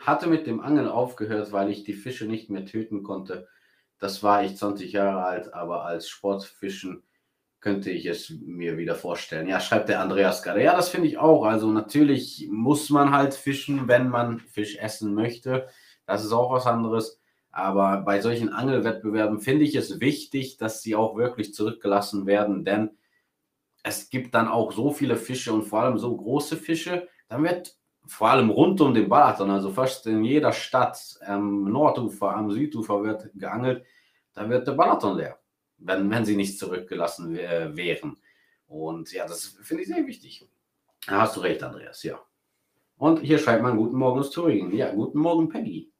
Hatte 0.00 0.26
mit 0.26 0.46
dem 0.46 0.60
Angeln 0.60 0.88
aufgehört, 0.88 1.52
weil 1.52 1.70
ich 1.70 1.84
die 1.84 1.94
Fische 1.94 2.26
nicht 2.26 2.50
mehr 2.50 2.66
töten 2.66 3.02
konnte. 3.02 3.48
Das 3.98 4.22
war 4.22 4.44
ich 4.44 4.56
20 4.56 4.92
Jahre 4.92 5.24
alt, 5.24 5.54
aber 5.54 5.84
als 5.84 6.08
Sportfischen 6.08 7.02
könnte 7.60 7.90
ich 7.90 8.04
es 8.04 8.30
mir 8.30 8.76
wieder 8.76 8.94
vorstellen. 8.94 9.48
Ja, 9.48 9.58
schreibt 9.58 9.88
der 9.88 10.00
Andreas 10.00 10.42
gerade. 10.42 10.62
Ja, 10.62 10.76
das 10.76 10.90
finde 10.90 11.08
ich 11.08 11.16
auch. 11.16 11.44
Also 11.44 11.70
natürlich 11.70 12.48
muss 12.50 12.90
man 12.90 13.12
halt 13.12 13.34
fischen, 13.34 13.88
wenn 13.88 14.08
man 14.08 14.40
Fisch 14.40 14.76
essen 14.76 15.14
möchte. 15.14 15.66
Das 16.06 16.24
ist 16.24 16.32
auch 16.32 16.52
was 16.52 16.66
anderes. 16.66 17.20
Aber 17.50 18.02
bei 18.02 18.20
solchen 18.20 18.50
Angelwettbewerben 18.50 19.40
finde 19.40 19.64
ich 19.64 19.74
es 19.76 20.00
wichtig, 20.00 20.58
dass 20.58 20.82
sie 20.82 20.94
auch 20.94 21.16
wirklich 21.16 21.54
zurückgelassen 21.54 22.26
werden, 22.26 22.64
denn 22.64 22.90
es 23.84 24.10
gibt 24.10 24.34
dann 24.34 24.48
auch 24.48 24.72
so 24.72 24.90
viele 24.90 25.16
Fische 25.16 25.52
und 25.52 25.62
vor 25.62 25.82
allem 25.82 25.98
so 25.98 26.16
große 26.16 26.56
Fische. 26.56 27.06
Dann 27.28 27.44
wird 27.44 27.76
vor 28.06 28.30
allem 28.30 28.50
rund 28.50 28.80
um 28.80 28.94
den 28.94 29.08
Balaton, 29.08 29.50
also 29.50 29.70
fast 29.70 30.06
in 30.06 30.24
jeder 30.24 30.52
Stadt, 30.52 31.18
am 31.26 31.64
Nordufer, 31.64 32.36
am 32.36 32.50
Südufer 32.50 33.02
wird 33.02 33.30
geangelt, 33.34 33.84
da 34.34 34.48
wird 34.48 34.66
der 34.66 34.72
Balaton 34.72 35.16
leer, 35.16 35.38
wenn, 35.78 36.10
wenn 36.10 36.24
sie 36.24 36.36
nicht 36.36 36.58
zurückgelassen 36.58 37.34
wären. 37.34 38.16
Und 38.66 39.12
ja, 39.12 39.26
das 39.26 39.56
finde 39.62 39.82
ich 39.82 39.88
sehr 39.88 40.06
wichtig. 40.06 40.46
Da 41.06 41.20
hast 41.22 41.36
du 41.36 41.40
recht, 41.40 41.62
Andreas, 41.62 42.02
ja. 42.02 42.18
Und 42.96 43.20
hier 43.20 43.38
schreibt 43.38 43.62
man 43.62 43.76
Guten 43.76 43.96
Morgen 43.96 44.20
aus 44.20 44.30
Thüringen. 44.30 44.74
Ja, 44.74 44.92
guten 44.92 45.18
Morgen, 45.18 45.48
Peggy. 45.48 45.92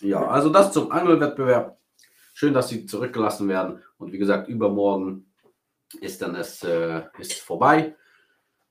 Ja, 0.00 0.26
also 0.26 0.48
das 0.50 0.72
zum 0.72 0.90
Angelwettbewerb. 0.90 1.78
Schön, 2.32 2.54
dass 2.54 2.68
sie 2.68 2.86
zurückgelassen 2.86 3.48
werden. 3.48 3.82
Und 3.98 4.12
wie 4.12 4.18
gesagt, 4.18 4.48
übermorgen 4.48 5.32
ist 6.00 6.22
dann 6.22 6.34
es 6.34 6.62
äh, 6.62 7.02
ist 7.18 7.34
vorbei. 7.34 7.94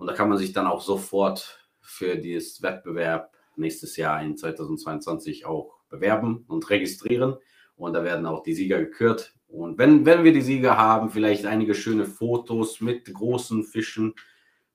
Und 0.03 0.07
da 0.07 0.15
kann 0.15 0.27
man 0.27 0.37
sich 0.37 0.51
dann 0.51 0.67
auch 0.67 0.81
sofort 0.81 1.65
für 1.79 2.17
dieses 2.17 2.61
Wettbewerb 2.61 3.37
nächstes 3.55 3.95
Jahr 3.95 4.21
in 4.21 4.35
2022 4.35 5.45
auch 5.45 5.77
bewerben 5.87 6.43
und 6.49 6.69
registrieren. 6.69 7.37
Und 7.77 7.93
da 7.93 8.03
werden 8.03 8.25
auch 8.25 8.43
die 8.43 8.53
Sieger 8.53 8.79
gekürt. 8.79 9.33
Und 9.47 9.77
wenn, 9.77 10.05
wenn 10.05 10.25
wir 10.25 10.33
die 10.33 10.41
Sieger 10.41 10.77
haben, 10.77 11.09
vielleicht 11.09 11.45
einige 11.45 11.73
schöne 11.73 12.03
Fotos 12.03 12.81
mit 12.81 13.13
großen 13.13 13.63
Fischen, 13.63 14.13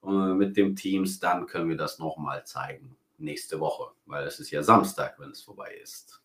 äh, 0.02 0.32
mit 0.32 0.56
dem 0.56 0.74
Teams, 0.76 1.20
dann 1.20 1.44
können 1.44 1.68
wir 1.68 1.76
das 1.76 1.98
nochmal 1.98 2.46
zeigen 2.46 2.96
nächste 3.18 3.60
Woche, 3.60 3.92
weil 4.06 4.26
es 4.26 4.40
ist 4.40 4.50
ja 4.50 4.62
Samstag, 4.62 5.16
wenn 5.18 5.32
es 5.32 5.42
vorbei 5.42 5.74
ist. 5.82 6.22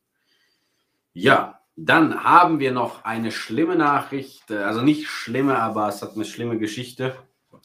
Ja, 1.11 1.59
dann 1.75 2.23
haben 2.23 2.59
wir 2.59 2.71
noch 2.71 3.03
eine 3.03 3.33
schlimme 3.33 3.75
Nachricht, 3.75 4.49
äh, 4.49 4.59
also 4.59 4.81
nicht 4.81 5.09
schlimme, 5.09 5.59
aber 5.59 5.89
es 5.89 6.01
hat 6.01 6.13
eine 6.15 6.23
schlimme 6.23 6.57
Geschichte. 6.57 7.17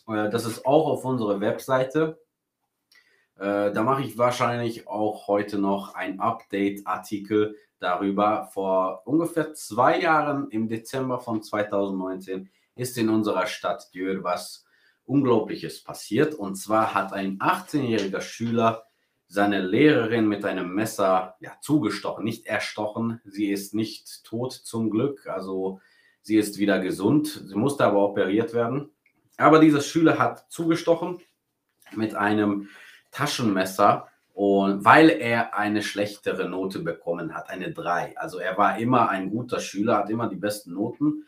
Äh, 0.08 0.30
das 0.30 0.44
ist 0.44 0.66
auch 0.66 0.86
auf 0.86 1.04
unserer 1.04 1.40
Webseite. 1.40 2.20
Äh, 3.36 3.72
da 3.72 3.82
mache 3.82 4.02
ich 4.02 4.18
wahrscheinlich 4.18 4.88
auch 4.88 5.28
heute 5.28 5.58
noch 5.58 5.94
ein 5.94 6.20
Update-Artikel 6.20 7.56
darüber. 7.78 8.48
Vor 8.52 9.02
ungefähr 9.06 9.54
zwei 9.54 10.00
Jahren, 10.00 10.50
im 10.50 10.68
Dezember 10.68 11.20
von 11.20 11.42
2019, 11.42 12.50
ist 12.74 12.98
in 12.98 13.08
unserer 13.08 13.46
Stadt 13.46 13.94
Dürr 13.94 14.24
was 14.24 14.64
Unglaubliches 15.04 15.82
passiert. 15.82 16.34
Und 16.34 16.56
zwar 16.56 16.94
hat 16.94 17.12
ein 17.12 17.38
18-jähriger 17.38 18.20
Schüler 18.20 18.84
seine 19.26 19.60
Lehrerin 19.60 20.26
mit 20.26 20.44
einem 20.44 20.74
Messer 20.74 21.36
ja, 21.40 21.52
zugestochen, 21.60 22.24
nicht 22.24 22.46
erstochen. 22.46 23.20
Sie 23.24 23.50
ist 23.50 23.74
nicht 23.74 24.24
tot 24.24 24.52
zum 24.52 24.90
Glück. 24.90 25.26
Also 25.26 25.80
Sie 26.22 26.36
ist 26.36 26.58
wieder 26.58 26.80
gesund. 26.80 27.42
Sie 27.46 27.54
musste 27.54 27.84
aber 27.84 28.04
operiert 28.04 28.52
werden. 28.52 28.90
Aber 29.38 29.60
dieser 29.60 29.80
Schüler 29.80 30.18
hat 30.18 30.50
zugestochen 30.50 31.20
mit 31.94 32.14
einem 32.14 32.68
Taschenmesser 33.12 34.08
und 34.34 34.84
weil 34.84 35.10
er 35.10 35.56
eine 35.56 35.82
schlechtere 35.82 36.48
Note 36.48 36.80
bekommen 36.80 37.34
hat, 37.34 37.48
eine 37.48 37.72
3. 37.72 38.18
Also 38.18 38.38
er 38.38 38.58
war 38.58 38.78
immer 38.78 39.08
ein 39.08 39.30
guter 39.30 39.60
Schüler, 39.60 39.98
hat 39.98 40.10
immer 40.10 40.28
die 40.28 40.36
besten 40.36 40.74
Noten. 40.74 41.24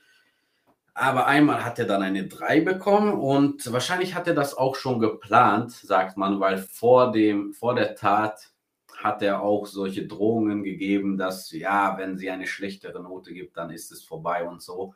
Aber 0.92 1.26
einmal 1.26 1.64
hat 1.64 1.78
er 1.78 1.86
dann 1.86 2.02
eine 2.02 2.26
3 2.26 2.60
bekommen 2.60 3.12
und 3.14 3.72
wahrscheinlich 3.72 4.14
hat 4.14 4.26
er 4.26 4.34
das 4.34 4.56
auch 4.56 4.74
schon 4.74 4.98
geplant, 4.98 5.72
sagt 5.72 6.16
man, 6.16 6.40
weil 6.40 6.58
vor, 6.58 7.12
dem, 7.12 7.52
vor 7.52 7.74
der 7.74 7.94
Tat 7.94 8.50
hat 8.96 9.22
er 9.22 9.40
auch 9.40 9.66
solche 9.66 10.06
Drohungen 10.06 10.62
gegeben, 10.62 11.16
dass 11.16 11.50
ja, 11.52 11.96
wenn 11.96 12.18
sie 12.18 12.30
eine 12.30 12.46
schlechtere 12.46 13.02
Note 13.02 13.32
gibt, 13.32 13.56
dann 13.56 13.70
ist 13.70 13.92
es 13.92 14.04
vorbei 14.04 14.46
und 14.46 14.60
so. 14.60 14.94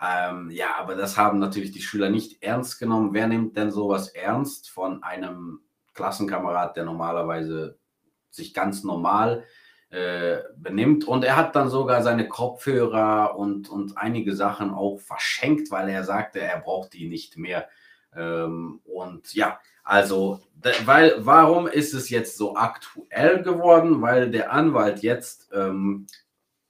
Ähm, 0.00 0.50
ja, 0.50 0.76
aber 0.78 0.94
das 0.94 1.16
haben 1.16 1.38
natürlich 1.38 1.72
die 1.72 1.82
Schüler 1.82 2.10
nicht 2.10 2.42
ernst 2.42 2.78
genommen. 2.78 3.14
Wer 3.14 3.26
nimmt 3.26 3.56
denn 3.56 3.70
sowas 3.70 4.08
ernst 4.08 4.70
von 4.70 5.02
einem 5.02 5.60
Klassenkamerad, 5.94 6.76
der 6.76 6.84
normalerweise 6.84 7.78
sich 8.30 8.54
ganz 8.54 8.84
normal 8.84 9.44
äh, 9.90 10.38
benimmt. 10.56 11.04
Und 11.04 11.24
er 11.24 11.36
hat 11.36 11.56
dann 11.56 11.70
sogar 11.70 12.02
seine 12.02 12.28
Kopfhörer 12.28 13.36
und, 13.36 13.68
und 13.68 13.96
einige 13.96 14.36
Sachen 14.36 14.70
auch 14.70 14.98
verschenkt, 14.98 15.70
weil 15.70 15.88
er 15.88 16.04
sagte, 16.04 16.40
er 16.40 16.60
braucht 16.60 16.92
die 16.92 17.08
nicht 17.08 17.36
mehr. 17.36 17.68
Ähm, 18.14 18.80
und 18.84 19.34
ja, 19.34 19.58
also, 19.82 20.40
weil, 20.84 21.14
warum 21.24 21.66
ist 21.66 21.94
es 21.94 22.10
jetzt 22.10 22.36
so 22.36 22.54
aktuell 22.54 23.42
geworden? 23.42 24.02
Weil 24.02 24.30
der 24.30 24.52
Anwalt 24.52 25.02
jetzt 25.02 25.48
ähm, 25.52 26.06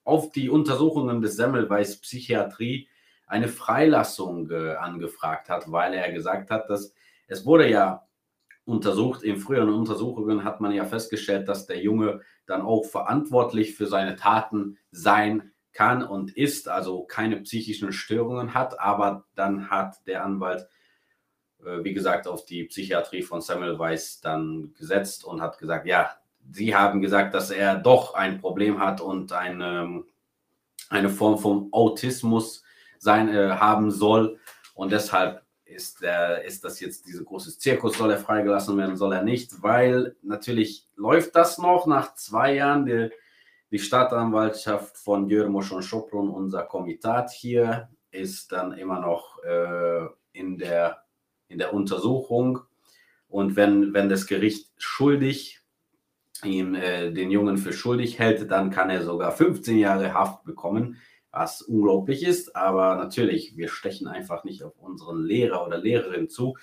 auf 0.04 0.30
die 0.30 0.48
Untersuchungen 0.48 1.20
des 1.20 1.36
Semmelweis 1.36 2.00
Psychiatrie 2.00 2.88
eine 3.28 3.48
Freilassung 3.48 4.50
äh, 4.50 4.74
angefragt 4.74 5.48
hat, 5.48 5.70
weil 5.70 5.94
er 5.94 6.12
gesagt 6.12 6.50
hat, 6.50 6.68
dass 6.68 6.94
es 7.28 7.44
wurde 7.44 7.68
ja 7.68 8.06
untersucht. 8.64 9.22
In 9.22 9.36
früheren 9.36 9.70
Untersuchungen 9.70 10.44
hat 10.44 10.60
man 10.60 10.72
ja 10.72 10.84
festgestellt, 10.84 11.48
dass 11.48 11.66
der 11.66 11.80
Junge 11.80 12.20
dann 12.46 12.62
auch 12.62 12.84
verantwortlich 12.84 13.74
für 13.74 13.86
seine 13.86 14.16
Taten 14.16 14.78
sein 14.90 15.52
kann 15.72 16.02
und 16.02 16.36
ist, 16.36 16.68
also 16.68 17.04
keine 17.04 17.36
psychischen 17.38 17.92
Störungen 17.92 18.54
hat. 18.54 18.80
Aber 18.80 19.26
dann 19.34 19.70
hat 19.70 20.06
der 20.06 20.24
Anwalt, 20.24 20.68
äh, 21.64 21.84
wie 21.84 21.94
gesagt, 21.94 22.26
auf 22.26 22.44
die 22.44 22.64
Psychiatrie 22.64 23.22
von 23.22 23.40
Samuel 23.40 23.78
Weiss 23.78 24.20
dann 24.20 24.74
gesetzt 24.76 25.24
und 25.24 25.40
hat 25.40 25.58
gesagt, 25.58 25.86
ja, 25.86 26.10
sie 26.50 26.74
haben 26.74 27.00
gesagt, 27.00 27.34
dass 27.34 27.50
er 27.50 27.76
doch 27.76 28.14
ein 28.14 28.40
Problem 28.40 28.80
hat 28.80 29.00
und 29.00 29.32
eine, 29.32 30.02
eine 30.88 31.08
Form 31.10 31.38
von 31.38 31.68
Autismus 31.72 32.64
sein, 32.98 33.28
äh, 33.28 33.50
haben 33.50 33.90
soll. 33.90 34.38
Und 34.74 34.92
deshalb 34.92 35.42
ist, 35.64 36.02
der, 36.02 36.44
ist 36.44 36.64
das 36.64 36.80
jetzt 36.80 37.06
dieser 37.06 37.24
große 37.24 37.58
Zirkus, 37.58 37.98
soll 37.98 38.10
er 38.10 38.18
freigelassen 38.18 38.76
werden, 38.78 38.96
soll 38.96 39.12
er 39.12 39.22
nicht, 39.22 39.62
weil 39.62 40.16
natürlich 40.22 40.88
läuft 40.96 41.36
das 41.36 41.58
noch 41.58 41.86
nach 41.86 42.14
zwei 42.14 42.54
Jahren. 42.54 42.86
Die, 42.86 43.10
die 43.70 43.78
Staatsanwaltschaft 43.78 44.96
von 44.96 45.28
Jörmosch 45.28 45.72
und 45.72 45.82
Schopron, 45.82 46.30
unser 46.30 46.62
Komitat 46.62 47.30
hier, 47.30 47.90
ist 48.10 48.52
dann 48.52 48.72
immer 48.72 49.00
noch 49.00 49.42
äh, 49.44 50.06
in, 50.32 50.56
der, 50.56 51.02
in 51.48 51.58
der 51.58 51.74
Untersuchung. 51.74 52.60
Und 53.28 53.56
wenn, 53.56 53.92
wenn 53.92 54.08
das 54.08 54.26
Gericht 54.26 54.72
schuldig 54.78 55.60
ihn, 56.44 56.74
äh, 56.74 57.12
den 57.12 57.30
Jungen 57.30 57.58
für 57.58 57.72
schuldig 57.72 58.18
hält, 58.18 58.50
dann 58.50 58.70
kann 58.70 58.88
er 58.90 59.02
sogar 59.02 59.32
15 59.32 59.76
Jahre 59.76 60.14
Haft 60.14 60.44
bekommen 60.44 60.96
was 61.30 61.62
unglaublich 61.62 62.24
ist. 62.24 62.56
Aber 62.56 62.96
natürlich, 62.96 63.56
wir 63.56 63.68
stechen 63.68 64.08
einfach 64.08 64.44
nicht 64.44 64.62
auf 64.62 64.78
unseren 64.78 65.24
Lehrer 65.24 65.66
oder 65.66 65.78
Lehrerin 65.78 66.28
zu. 66.28 66.56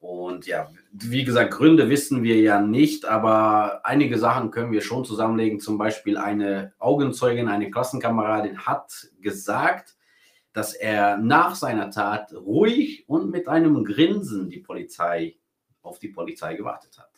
Und 0.00 0.46
ja, 0.46 0.70
wie 0.92 1.24
gesagt, 1.24 1.52
Gründe 1.52 1.90
wissen 1.90 2.22
wir 2.22 2.40
ja 2.40 2.60
nicht, 2.60 3.04
aber 3.04 3.84
einige 3.84 4.18
Sachen 4.18 4.50
können 4.50 4.72
wir 4.72 4.80
schon 4.80 5.04
zusammenlegen. 5.04 5.60
Zum 5.60 5.76
Beispiel 5.76 6.16
eine 6.16 6.72
Augenzeugin, 6.78 7.48
eine 7.48 7.70
Klassenkameradin 7.70 8.64
hat 8.64 9.10
gesagt, 9.20 9.96
dass 10.54 10.72
er 10.72 11.18
nach 11.18 11.54
seiner 11.54 11.90
Tat 11.90 12.32
ruhig 12.32 13.04
und 13.08 13.30
mit 13.30 13.46
einem 13.46 13.84
Grinsen 13.84 14.48
die 14.48 14.60
Polizei 14.60 15.36
auf 15.82 15.98
die 15.98 16.08
Polizei 16.08 16.54
gewartet 16.54 16.98
hat. 16.98 17.10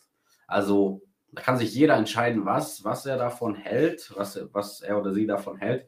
Also 0.45 1.01
da 1.31 1.41
kann 1.41 1.57
sich 1.57 1.73
jeder 1.73 1.95
entscheiden, 1.95 2.45
was, 2.45 2.83
was 2.83 3.05
er 3.05 3.17
davon 3.17 3.55
hält, 3.55 4.11
was, 4.15 4.39
was 4.51 4.81
er 4.81 4.99
oder 4.99 5.13
sie 5.13 5.25
davon 5.25 5.57
hält. 5.57 5.87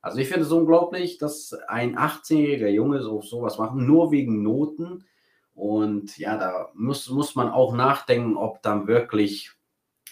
Also 0.00 0.18
ich 0.18 0.28
finde 0.28 0.44
es 0.44 0.52
unglaublich, 0.52 1.18
dass 1.18 1.52
ein 1.66 1.96
18-jähriger 1.96 2.68
Junge 2.68 3.02
so 3.02 3.20
sowas 3.20 3.58
macht, 3.58 3.74
nur 3.74 4.12
wegen 4.12 4.42
Noten. 4.42 5.04
Und 5.54 6.16
ja, 6.18 6.36
da 6.36 6.68
muss, 6.74 7.08
muss 7.10 7.34
man 7.34 7.50
auch 7.50 7.74
nachdenken, 7.74 8.36
ob 8.36 8.62
dann 8.62 8.86
wirklich 8.86 9.52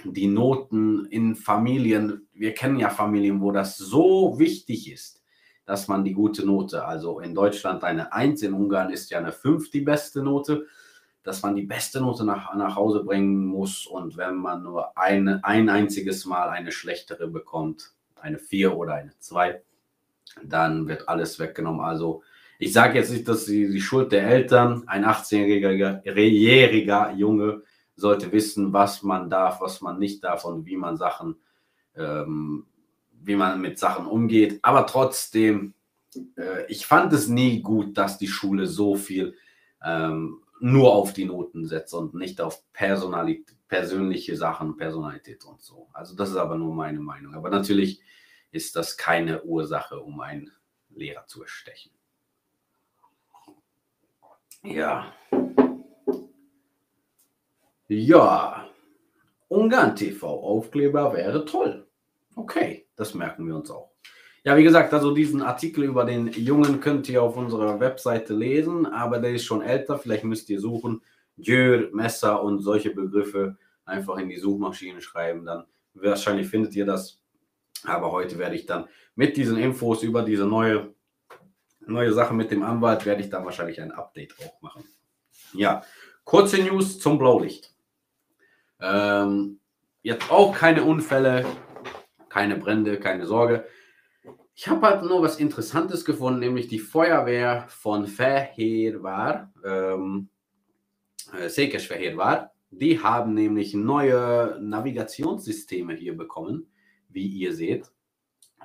die 0.05 0.27
Noten 0.27 1.07
in 1.07 1.37
Familien, 1.37 2.27
wir 2.33 2.53
kennen 2.53 2.79
ja 2.79 2.91
Familien, 2.91 3.41
wo 3.41 3.53
das 3.53 3.79
so 3.79 4.39
wichtig 4.39 4.91
ist, 4.93 5.23
dass 5.65 5.89
man 5.89 6.05
die 6.05 6.13
gute 6.13 6.45
Note, 6.45 6.85
also 6.85 7.21
in 7.21 7.35
Deutschland 7.35 7.83
eine 7.85 8.13
1, 8.13 8.43
in 8.43 8.55
Ungarn 8.55 8.91
ist 8.91 9.11
ja 9.11 9.19
eine 9.19 9.33
5 9.33 9.71
die 9.71 9.81
beste 9.81 10.23
Note, 10.23 10.67
dass 11.23 11.43
man 11.43 11.57
die 11.57 11.63
beste 11.63 12.01
Note 12.01 12.25
nach, 12.25 12.55
nach 12.55 12.77
Hause 12.77 13.03
bringen 13.03 13.47
muss 13.47 13.87
und 13.87 14.17
wenn 14.17 14.37
man 14.37 14.63
nur 14.63 14.97
eine, 14.97 15.43
ein 15.45 15.69
einziges 15.69 16.25
Mal 16.25 16.51
eine 16.51 16.71
schlechtere 16.71 17.27
bekommt, 17.27 17.95
eine 18.17 18.39
4 18.39 18.77
oder 18.77 18.95
eine 18.95 19.13
2, 19.19 19.61
dann 20.43 20.89
wird 20.89 21.09
alles 21.09 21.39
weggenommen. 21.39 21.81
Also 21.81 22.23
ich 22.59 22.73
sage 22.73 22.99
jetzt 22.99 23.13
nicht, 23.13 23.29
dass 23.29 23.45
die, 23.45 23.71
die 23.71 23.81
Schuld 23.81 24.13
der 24.13 24.27
Eltern, 24.27 24.85
ein 24.87 25.05
18-jähriger 25.05 27.15
Junge 27.15 27.63
sollte 27.97 28.33
wissen, 28.33 28.73
was 28.73 29.03
man 29.03 29.31
darf, 29.31 29.61
was 29.61 29.81
man 29.81 29.99
nicht 29.99 30.25
darf 30.25 30.45
und 30.45 30.67
wie 30.67 30.77
man 30.77 30.97
Sachen, 30.97 31.37
ähm, 31.97 32.67
wie 33.23 33.37
man 33.37 33.61
mit 33.61 33.79
Sachen 33.79 34.07
umgeht. 34.07 34.59
Aber 34.63 34.87
trotzdem, 34.87 35.75
äh, 36.37 36.67
ich 36.69 36.87
fand 36.87 37.13
es 37.13 37.29
nie 37.29 37.61
gut, 37.61 37.97
dass 37.99 38.19
die 38.19 38.29
Schule 38.29 38.67
so 38.67 38.97
viel 38.97 39.35
ähm, 39.85 40.43
nur 40.61 40.95
auf 40.95 41.13
die 41.13 41.25
Noten 41.25 41.67
setzt 41.67 41.95
und 41.95 42.15
nicht 42.15 42.41
auf 42.41 42.63
Personalität, 42.73 43.57
persönliche 43.69 44.37
Sachen, 44.37 44.77
Personalität 44.77 45.45
und 45.45 45.61
so. 45.61 45.89
Also 45.93 46.15
das 46.15 46.31
ist 46.31 46.37
aber 46.37 46.57
nur 46.57 46.75
meine 46.75 47.01
Meinung. 47.01 47.35
Aber 47.35 47.51
natürlich 47.51 48.01
ist 48.51 48.77
das 48.77 48.97
keine 48.97 49.43
Ursache, 49.45 50.01
um 50.01 50.21
einen 50.21 50.51
Lehrer 50.91 51.27
zu 51.27 51.43
erstechen. 51.43 51.91
Ja. 54.63 55.13
Ja. 57.89 58.69
Ungarn 59.49 59.95
TV 59.95 60.27
Aufkleber 60.27 61.13
wäre 61.13 61.45
toll. 61.45 61.87
Okay, 62.35 62.87
das 62.97 63.15
merken 63.15 63.47
wir 63.47 63.55
uns 63.55 63.71
auch. 63.71 63.93
Ja, 64.43 64.57
wie 64.57 64.63
gesagt, 64.63 64.93
also 64.93 65.13
diesen 65.13 65.43
Artikel 65.43 65.85
über 65.85 66.05
den 66.05 66.29
Jungen 66.29 66.81
könnt 66.81 67.09
ihr 67.09 67.23
auf 67.23 67.37
unserer 67.37 67.81
Webseite 67.81 68.33
lesen, 68.35 68.87
aber 68.87 69.19
der 69.19 69.33
ist 69.33 69.45
schon 69.45 69.63
älter. 69.63 69.99
Vielleicht 69.99 70.25
müsst 70.25 70.49
ihr 70.51 70.61
suchen. 70.61 71.03
Jör, 71.37 71.91
Messer 71.93 72.43
und 72.43 72.61
solche 72.61 72.91
Begriffe 72.91 73.57
einfach 73.85 74.19
in 74.19 74.29
die 74.29 74.39
Suchmaschine 74.39 75.01
schreiben. 75.01 75.45
Dann 75.45 75.65
wahrscheinlich 75.95 76.49
findet 76.49 76.75
ihr 76.77 76.87
das. 76.87 77.21
Aber 77.85 78.13
heute 78.13 78.39
werde 78.39 78.57
ich 78.57 78.67
dann 78.67 78.89
mit 79.15 79.37
diesen 79.37 79.57
Infos 79.57 80.03
über 80.03 80.23
diese 80.23 80.47
neue, 80.47 80.95
neue 81.81 82.13
Sache 82.13 82.35
mit 82.35 82.51
dem 82.51 82.63
Anwalt, 82.63 83.07
werde 83.07 83.23
ich 83.23 83.31
dann 83.31 83.45
wahrscheinlich 83.45 83.81
ein 83.81 83.93
Update 83.93 84.35
auch 84.41 84.61
machen. 84.61 84.85
Ja, 85.53 85.83
kurze 86.25 86.59
News 86.63 86.99
zum 86.99 87.19
Blaulicht. 87.19 87.75
Ähm, 88.81 89.61
jetzt 90.03 90.31
auch 90.31 90.55
keine 90.55 90.85
Unfälle, 90.85 91.47
keine 92.29 92.57
Brände, 92.57 92.99
keine 92.99 93.27
Sorge. 93.27 93.67
Ich 94.55 94.69
habe 94.69 94.87
halt 94.87 95.03
nur 95.03 95.23
was 95.23 95.39
Interessantes 95.39 96.05
gefunden, 96.05 96.41
nämlich 96.41 96.69
die 96.69 96.79
Feuerwehr 96.79 97.67
von 97.69 98.07
Fehérvár, 98.07 99.51
ähm, 99.65 100.29
äh, 101.33 101.47
Székesfehérvár. 101.49 102.51
Die 102.71 103.03
haben 103.03 103.35
nämlich 103.35 103.75
neue 103.75 104.59
Navigationssysteme 104.61 105.95
hier 105.95 106.17
bekommen 106.17 106.71
wie 107.17 107.27
ihr 107.27 107.55
seht. 107.55 107.91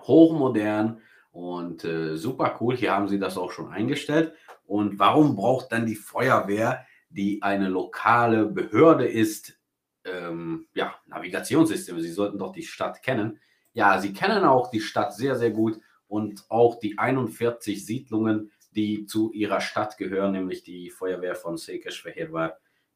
Hochmodern 0.02 1.02
und 1.32 1.84
äh, 1.86 2.18
super 2.18 2.58
cool. 2.60 2.76
Hier 2.76 2.92
haben 2.92 3.08
sie 3.08 3.18
das 3.18 3.38
auch 3.38 3.52
schon 3.52 3.72
eingestellt. 3.72 4.34
Und 4.66 5.00
warum 5.00 5.36
braucht 5.36 5.72
dann 5.72 5.86
die 5.86 5.96
Feuerwehr, 5.96 6.86
die 7.10 7.42
eine 7.42 7.70
lokale 7.70 8.46
Behörde 8.46 9.08
ist, 9.08 9.58
ähm, 10.04 10.68
ja, 10.74 10.96
Navigationssysteme? 11.08 12.02
Sie 12.02 12.12
sollten 12.12 12.38
doch 12.38 12.52
die 12.52 12.64
Stadt 12.64 13.02
kennen. 13.02 13.40
Ja, 13.74 14.00
sie 14.00 14.14
kennen 14.14 14.44
auch 14.44 14.70
die 14.70 14.82
Stadt 14.82 15.16
sehr, 15.16 15.36
sehr 15.36 15.52
gut 15.52 15.80
und 16.08 16.44
auch 16.50 16.80
die 16.80 16.98
41 17.00 17.86
Siedlungen, 17.86 18.52
die 18.76 19.06
zu 19.06 19.32
ihrer 19.32 19.62
Stadt 19.62 19.98
gehören, 19.98 20.34
nämlich 20.34 20.64
die 20.64 20.90
Feuerwehr 20.90 21.36
von 21.36 21.56
Székesfehérvár, 21.56 22.54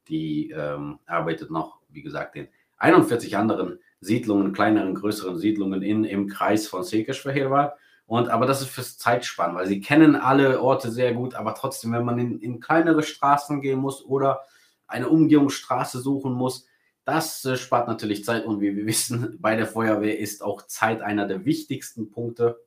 die 0.10 0.52
ähm, 0.52 1.00
arbeitet 1.06 1.50
noch, 1.50 1.80
wie 1.89 2.02
gesagt, 2.02 2.36
in 2.36 2.50
41 2.86 3.36
anderen 3.36 3.80
Siedlungen, 4.00 4.54
kleineren, 4.54 4.93
größeren 4.93 5.39
Siedlungen 5.39 5.82
in, 5.82 6.04
im 6.04 6.28
Kreis 6.28 6.67
von 6.67 6.84
Székesfehérvár. 6.84 7.74
Und, 8.06 8.30
aber 8.30 8.45
das 8.45 8.62
ist 8.62 8.69
fürs 8.69 9.00
Zeitspannen, 9.00 9.56
weil 9.56 9.65
sie 9.65 9.82
kennen 9.82 10.15
alle 10.15 10.62
Orte 10.62 10.91
sehr 10.91 11.13
gut, 11.15 11.34
aber 11.34 11.56
trotzdem, 11.56 11.93
wenn 11.93 12.06
man 12.06 12.19
in, 12.19 12.39
in 12.39 12.60
kleinere 12.60 13.02
Straßen 13.02 13.62
gehen 13.62 13.80
muss 13.80 14.06
oder 14.06 14.41
eine 14.86 15.10
Umgehungsstraße 15.10 16.00
suchen 16.00 16.34
muss, 16.34 16.67
das 17.06 17.43
äh, 17.45 17.58
spart 17.58 17.88
natürlich 17.88 18.24
Zeit 18.24 18.45
und 18.45 18.62
wie 18.62 18.76
wir 18.76 18.86
wissen, 18.93 19.38
bei 19.39 19.56
der 19.56 19.65
Feuerwehr 19.65 20.19
ist 20.19 20.43
auch 20.43 20.62
Zeit 20.67 21.02
einer 21.02 21.28
der 21.28 21.45
wichtigsten 21.45 22.12
Punkte. 22.12 22.60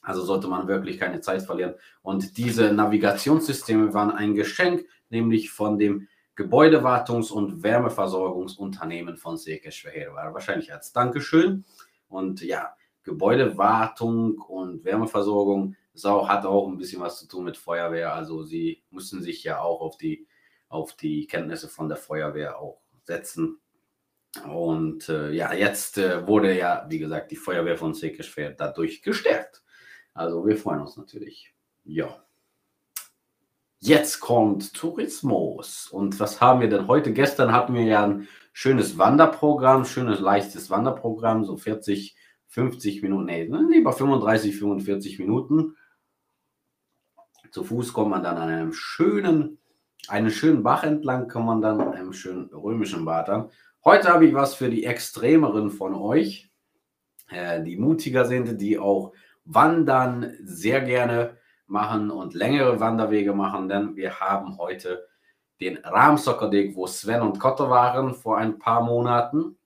Also 0.00 0.22
sollte 0.22 0.46
man 0.46 0.68
wirklich 0.68 1.00
keine 1.00 1.20
Zeit 1.20 1.42
verlieren. 1.42 1.74
Und 2.02 2.38
diese 2.38 2.72
Navigationssysteme 2.72 3.92
waren 3.92 4.12
ein 4.12 4.36
Geschenk, 4.36 4.86
nämlich 5.10 5.50
von 5.50 5.80
dem 5.80 6.06
Gebäudewartungs- 6.36 7.32
und 7.32 7.62
Wärmeversorgungsunternehmen 7.62 9.16
von 9.16 9.36
Sekeschweher. 9.36 10.12
Wahrscheinlich 10.14 10.72
als 10.72 10.92
Dankeschön. 10.92 11.64
Und 12.08 12.42
ja, 12.42 12.76
Gebäudewartung 13.02 14.38
und 14.38 14.84
Wärmeversorgung 14.84 15.76
auch, 16.04 16.28
hat 16.28 16.44
auch 16.44 16.68
ein 16.68 16.76
bisschen 16.76 17.00
was 17.00 17.18
zu 17.18 17.26
tun 17.26 17.44
mit 17.44 17.56
Feuerwehr. 17.56 18.12
Also 18.12 18.42
sie 18.42 18.82
müssen 18.90 19.22
sich 19.22 19.42
ja 19.44 19.60
auch 19.60 19.80
auf 19.80 19.96
die, 19.96 20.26
auf 20.68 20.92
die 20.94 21.26
Kenntnisse 21.26 21.68
von 21.68 21.88
der 21.88 21.96
Feuerwehr 21.96 22.58
auch 22.58 22.82
setzen. 23.04 23.60
Und 24.46 25.08
äh, 25.08 25.30
ja, 25.30 25.54
jetzt 25.54 25.96
äh, 25.96 26.26
wurde 26.26 26.56
ja, 26.56 26.84
wie 26.90 26.98
gesagt, 26.98 27.30
die 27.30 27.36
Feuerwehr 27.36 27.78
von 27.78 27.94
Sekeschwer 27.94 28.50
dadurch 28.50 29.00
gestärkt. 29.02 29.62
Also 30.12 30.46
wir 30.46 30.56
freuen 30.56 30.80
uns 30.80 30.96
natürlich. 30.96 31.54
Ja. 31.84 32.25
Jetzt 33.78 34.20
kommt 34.20 34.74
Tourismus. 34.74 35.88
Und 35.88 36.18
was 36.18 36.40
haben 36.40 36.60
wir 36.60 36.68
denn 36.68 36.88
heute? 36.88 37.12
Gestern 37.12 37.52
hatten 37.52 37.74
wir 37.74 37.84
ja 37.84 38.04
ein 38.04 38.28
schönes 38.52 38.98
Wanderprogramm, 38.98 39.84
schönes 39.84 40.20
leichtes 40.20 40.70
Wanderprogramm, 40.70 41.44
so 41.44 41.56
40 41.56 42.16
50 42.48 43.02
Minuten, 43.02 43.26
nee, 43.26 43.44
lieber 43.44 43.92
35, 43.92 44.56
45 44.56 45.18
Minuten. 45.18 45.76
Zu 47.50 47.64
Fuß 47.64 47.92
kommt 47.92 48.10
man 48.10 48.22
dann 48.22 48.36
an 48.36 48.48
einem 48.48 48.72
schönen, 48.72 49.58
einen 50.08 50.30
schönen 50.30 50.62
Bach 50.62 50.82
entlang, 50.82 51.28
kommt 51.28 51.46
man 51.46 51.60
dann 51.60 51.80
an 51.80 51.92
einem 51.92 52.12
schönen 52.12 52.46
römischen 52.46 53.04
Bad 53.04 53.28
an. 53.28 53.50
Heute 53.84 54.08
habe 54.08 54.26
ich 54.26 54.34
was 54.34 54.54
für 54.54 54.70
die 54.70 54.84
Extremeren 54.84 55.70
von 55.70 55.94
euch, 55.94 56.50
äh, 57.30 57.62
die 57.62 57.76
mutiger 57.76 58.24
sind, 58.24 58.60
die 58.60 58.78
auch 58.78 59.12
Wandern 59.44 60.32
sehr 60.42 60.80
gerne 60.80 61.36
machen 61.66 62.10
und 62.10 62.34
längere 62.34 62.80
Wanderwege 62.80 63.32
machen, 63.32 63.68
denn 63.68 63.96
wir 63.96 64.20
haben 64.20 64.58
heute 64.58 65.06
den 65.60 65.78
Ramsockerdeg, 65.78 66.76
wo 66.76 66.86
Sven 66.86 67.22
und 67.22 67.38
Kotte 67.38 67.70
waren 67.70 68.14
vor 68.14 68.38
ein 68.38 68.58
paar 68.58 68.82
Monaten. 68.82 69.56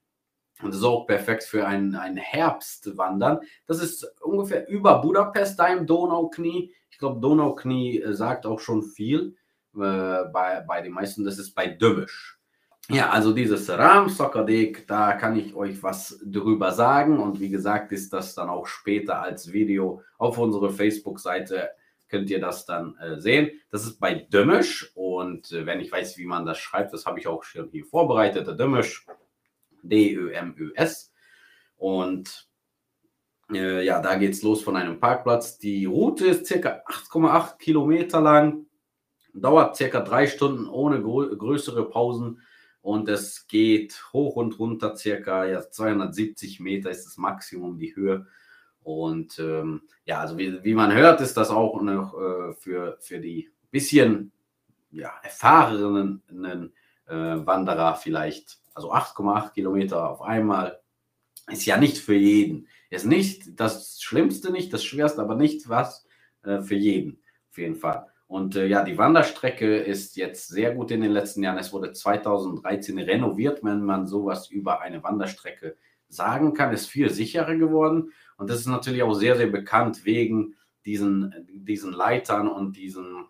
Und 0.62 0.84
auch 0.84 1.06
perfekt 1.06 1.44
für 1.44 1.66
ein, 1.66 1.94
ein 1.94 2.18
Herbstwandern. 2.18 3.40
Das 3.66 3.82
ist 3.82 4.04
ungefähr 4.20 4.68
über 4.68 5.00
Budapest, 5.00 5.58
da 5.58 5.68
im 5.68 5.86
Donauknie. 5.86 6.74
Ich 6.90 6.98
glaube, 6.98 7.18
Donauknie 7.20 8.02
äh, 8.02 8.12
sagt 8.12 8.44
auch 8.44 8.60
schon 8.60 8.82
viel 8.82 9.36
äh, 9.74 9.78
bei, 9.78 10.62
bei 10.66 10.82
den 10.82 10.92
meisten. 10.92 11.24
Das 11.24 11.38
ist 11.38 11.54
bei 11.54 11.66
Dömisch. 11.66 12.38
Ja, 12.90 13.08
also 13.10 13.32
dieses 13.32 13.70
Rahmsockerdek, 13.70 14.86
da 14.86 15.12
kann 15.12 15.36
ich 15.36 15.54
euch 15.54 15.82
was 15.82 16.20
drüber 16.24 16.72
sagen. 16.72 17.20
Und 17.20 17.40
wie 17.40 17.48
gesagt, 17.48 17.92
ist 17.92 18.12
das 18.12 18.34
dann 18.34 18.50
auch 18.50 18.66
später 18.66 19.22
als 19.22 19.52
Video 19.52 20.02
auf 20.18 20.36
unserer 20.36 20.70
Facebook-Seite. 20.70 21.70
Könnt 22.10 22.28
ihr 22.30 22.40
das 22.40 22.66
dann 22.66 22.96
äh, 22.98 23.20
sehen. 23.20 23.50
Das 23.70 23.84
ist 23.84 24.00
bei 24.00 24.14
Dömisch. 24.14 24.90
Und 24.94 25.52
äh, 25.52 25.64
wenn 25.64 25.80
ich 25.80 25.92
weiß, 25.92 26.18
wie 26.18 26.26
man 26.26 26.44
das 26.44 26.58
schreibt, 26.58 26.92
das 26.92 27.06
habe 27.06 27.20
ich 27.20 27.28
auch 27.28 27.44
schon 27.44 27.68
hier 27.70 27.84
vorbereitet. 27.84 28.58
Dömisch 28.58 29.06
D-Ö-M-Ö-S. 29.82 31.12
Und 31.76 32.48
äh, 33.52 33.84
ja, 33.84 34.00
da 34.00 34.16
geht 34.16 34.32
es 34.32 34.42
los 34.42 34.62
von 34.62 34.76
einem 34.76 35.00
Parkplatz. 35.00 35.58
Die 35.58 35.86
Route 35.86 36.26
ist 36.26 36.46
circa 36.46 36.82
8,8 36.86 37.58
Kilometer 37.58 38.20
lang, 38.20 38.66
dauert 39.32 39.76
circa 39.76 40.00
drei 40.00 40.26
Stunden 40.26 40.68
ohne 40.68 41.00
größere 41.00 41.88
Pausen 41.88 42.42
und 42.82 43.08
es 43.08 43.46
geht 43.46 44.02
hoch 44.12 44.36
und 44.36 44.58
runter, 44.58 44.96
circa 44.96 45.44
ja, 45.44 45.68
270 45.68 46.60
Meter 46.60 46.90
ist 46.90 47.04
das 47.04 47.18
Maximum 47.18 47.78
die 47.78 47.94
Höhe. 47.94 48.26
Und 48.82 49.38
ähm, 49.38 49.82
ja, 50.04 50.20
also 50.20 50.38
wie, 50.38 50.64
wie, 50.64 50.74
man 50.74 50.92
hört, 50.92 51.20
ist 51.20 51.36
das 51.36 51.50
auch 51.50 51.80
noch 51.82 52.14
äh, 52.14 52.54
für, 52.54 52.96
für 53.00 53.20
die 53.20 53.50
bisschen 53.70 54.32
ja, 54.90 55.12
erfahrenen 55.22 56.22
äh, 57.06 57.12
Wanderer 57.46 57.94
vielleicht 57.96 58.60
also 58.74 58.92
8,8 58.92 59.52
Kilometer 59.52 60.08
auf 60.08 60.22
einmal, 60.22 60.80
ist 61.50 61.66
ja 61.66 61.76
nicht 61.76 61.98
für 61.98 62.14
jeden. 62.14 62.68
Ist 62.90 63.06
nicht 63.06 63.60
das 63.60 64.00
Schlimmste, 64.00 64.50
nicht 64.50 64.72
das 64.72 64.84
Schwerste, 64.84 65.20
aber 65.20 65.34
nicht 65.34 65.68
was 65.68 66.06
äh, 66.44 66.60
für 66.60 66.76
jeden, 66.76 67.20
auf 67.50 67.58
jeden 67.58 67.76
Fall. 67.76 68.06
Und 68.26 68.56
äh, 68.56 68.66
ja, 68.66 68.84
die 68.84 68.96
Wanderstrecke 68.96 69.76
ist 69.78 70.16
jetzt 70.16 70.48
sehr 70.48 70.74
gut 70.74 70.92
in 70.92 71.00
den 71.00 71.10
letzten 71.10 71.42
Jahren. 71.42 71.58
Es 71.58 71.72
wurde 71.72 71.92
2013 71.92 72.98
renoviert, 72.98 73.64
wenn 73.64 73.82
man 73.82 74.06
sowas 74.06 74.48
über 74.48 74.80
eine 74.80 75.02
Wanderstrecke 75.02 75.76
sagen 76.08 76.54
kann, 76.54 76.72
ist 76.72 76.86
viel 76.86 77.10
sicherer 77.10 77.56
geworden. 77.56 78.12
Und 78.40 78.48
das 78.48 78.60
ist 78.60 78.66
natürlich 78.66 79.02
auch 79.02 79.12
sehr, 79.12 79.36
sehr 79.36 79.48
bekannt 79.48 80.06
wegen 80.06 80.54
diesen, 80.86 81.46
diesen 81.52 81.92
Leitern 81.92 82.48
und 82.48 82.74
diesen 82.74 83.26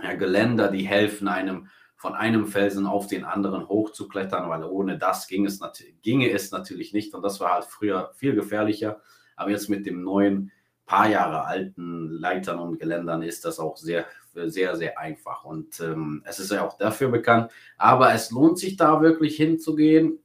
ja, 0.00 0.14
Geländer, 0.14 0.68
die 0.68 0.86
helfen 0.86 1.26
einem 1.26 1.66
von 1.96 2.14
einem 2.14 2.46
Felsen 2.46 2.86
auf 2.86 3.08
den 3.08 3.24
anderen 3.24 3.68
hochzuklettern, 3.68 4.48
weil 4.48 4.62
ohne 4.62 4.98
das 4.98 5.26
ging 5.26 5.46
es 5.46 5.60
ginge 6.02 6.30
es 6.30 6.52
natürlich 6.52 6.92
nicht. 6.92 7.12
Und 7.12 7.22
das 7.22 7.40
war 7.40 7.54
halt 7.54 7.64
früher 7.64 8.12
viel 8.14 8.36
gefährlicher. 8.36 9.00
Aber 9.34 9.50
jetzt 9.50 9.68
mit 9.68 9.84
dem 9.84 10.02
neuen, 10.02 10.52
paar 10.84 11.08
Jahre 11.08 11.44
alten 11.44 12.08
Leitern 12.10 12.60
und 12.60 12.78
Geländern 12.78 13.22
ist 13.22 13.44
das 13.44 13.58
auch 13.58 13.76
sehr, 13.76 14.06
sehr, 14.32 14.76
sehr 14.76 14.96
einfach. 14.96 15.44
Und 15.44 15.80
ähm, 15.80 16.22
es 16.24 16.38
ist 16.38 16.52
ja 16.52 16.64
auch 16.64 16.78
dafür 16.78 17.08
bekannt. 17.08 17.50
Aber 17.78 18.14
es 18.14 18.30
lohnt 18.30 18.60
sich 18.60 18.76
da 18.76 19.00
wirklich 19.00 19.34
hinzugehen, 19.34 20.20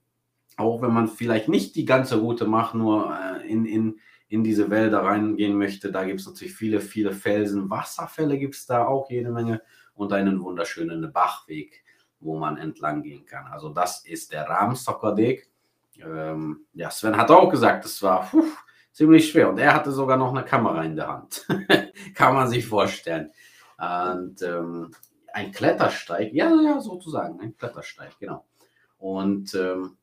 auch 0.58 0.84
wenn 0.84 0.94
man 0.94 1.08
vielleicht 1.08 1.48
nicht 1.48 1.76
die 1.76 1.86
ganze 1.86 2.20
Route 2.20 2.46
macht, 2.46 2.76
nur 2.76 3.18
äh, 3.18 3.50
in, 3.50 3.66
in, 3.66 4.00
in 4.32 4.46
diese 4.46 4.70
Wälder 4.70 5.04
reingehen 5.04 5.58
möchte. 5.58 5.92
Da 5.92 6.06
gibt 6.06 6.22
es 6.22 6.26
natürlich 6.26 6.54
viele, 6.56 6.80
viele 6.80 7.12
Felsen. 7.12 7.70
Wasserfälle 7.70 8.38
gibt 8.38 8.56
es 8.56 8.66
da 8.66 8.86
auch 8.86 9.10
jede 9.10 9.30
Menge 9.30 9.62
und 9.94 10.14
einen 10.14 10.42
wunderschönen 10.42 11.12
Bachweg, 11.12 11.84
wo 12.22 12.40
man 12.40 12.56
entlang 12.56 13.04
gehen 13.04 13.26
kann. 13.26 13.48
Also 13.48 13.70
das 13.70 14.06
ist 14.06 14.32
der 14.32 14.48
Rahmstockerdeg. 14.48 15.50
Ähm, 15.98 16.66
ja, 16.74 16.90
Sven 16.90 17.18
hat 17.18 17.30
auch 17.30 17.50
gesagt, 17.50 17.84
es 17.84 18.02
war 18.02 18.30
puh, 18.30 18.46
ziemlich 18.94 19.30
schwer 19.30 19.50
und 19.50 19.60
er 19.60 19.74
hatte 19.74 19.92
sogar 19.92 20.16
noch 20.16 20.34
eine 20.34 20.46
Kamera 20.46 20.82
in 20.86 20.96
der 20.96 21.10
Hand. 21.10 21.46
kann 22.16 22.34
man 22.34 22.48
sich 22.48 22.66
vorstellen. 22.66 23.32
Und 23.78 24.42
ähm, 24.44 24.92
ein 25.34 25.52
Klettersteig, 25.52 26.32
ja, 26.32 26.56
ja, 26.62 26.80
sozusagen, 26.80 27.42
ein 27.42 27.58
Klettersteig, 27.58 28.18
genau. 28.18 28.46
Und 28.98 29.54
ähm, 29.56 29.98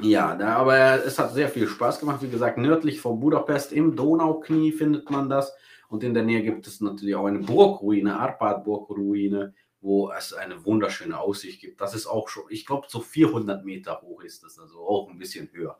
ja, 0.00 0.38
aber 0.56 1.04
es 1.04 1.18
hat 1.18 1.34
sehr 1.34 1.48
viel 1.48 1.66
Spaß 1.66 2.00
gemacht. 2.00 2.22
Wie 2.22 2.30
gesagt, 2.30 2.58
nördlich 2.58 3.00
von 3.00 3.20
Budapest 3.20 3.72
im 3.72 3.96
Donauknie 3.96 4.72
findet 4.72 5.10
man 5.10 5.28
das. 5.28 5.52
Und 5.88 6.04
in 6.04 6.14
der 6.14 6.22
Nähe 6.22 6.42
gibt 6.42 6.66
es 6.66 6.80
natürlich 6.80 7.16
auch 7.16 7.26
eine 7.26 7.40
Burgruine, 7.40 8.18
Arpad-Burgruine, 8.18 9.54
wo 9.80 10.10
es 10.12 10.32
eine 10.32 10.64
wunderschöne 10.64 11.18
Aussicht 11.18 11.60
gibt. 11.60 11.80
Das 11.80 11.94
ist 11.94 12.06
auch 12.06 12.28
schon, 12.28 12.44
ich 12.48 12.64
glaube, 12.64 12.86
so 12.88 13.00
400 13.00 13.64
Meter 13.64 14.00
hoch 14.02 14.22
ist 14.22 14.44
das, 14.44 14.58
also 14.58 14.78
auch 14.80 15.10
ein 15.10 15.18
bisschen 15.18 15.50
höher. 15.52 15.76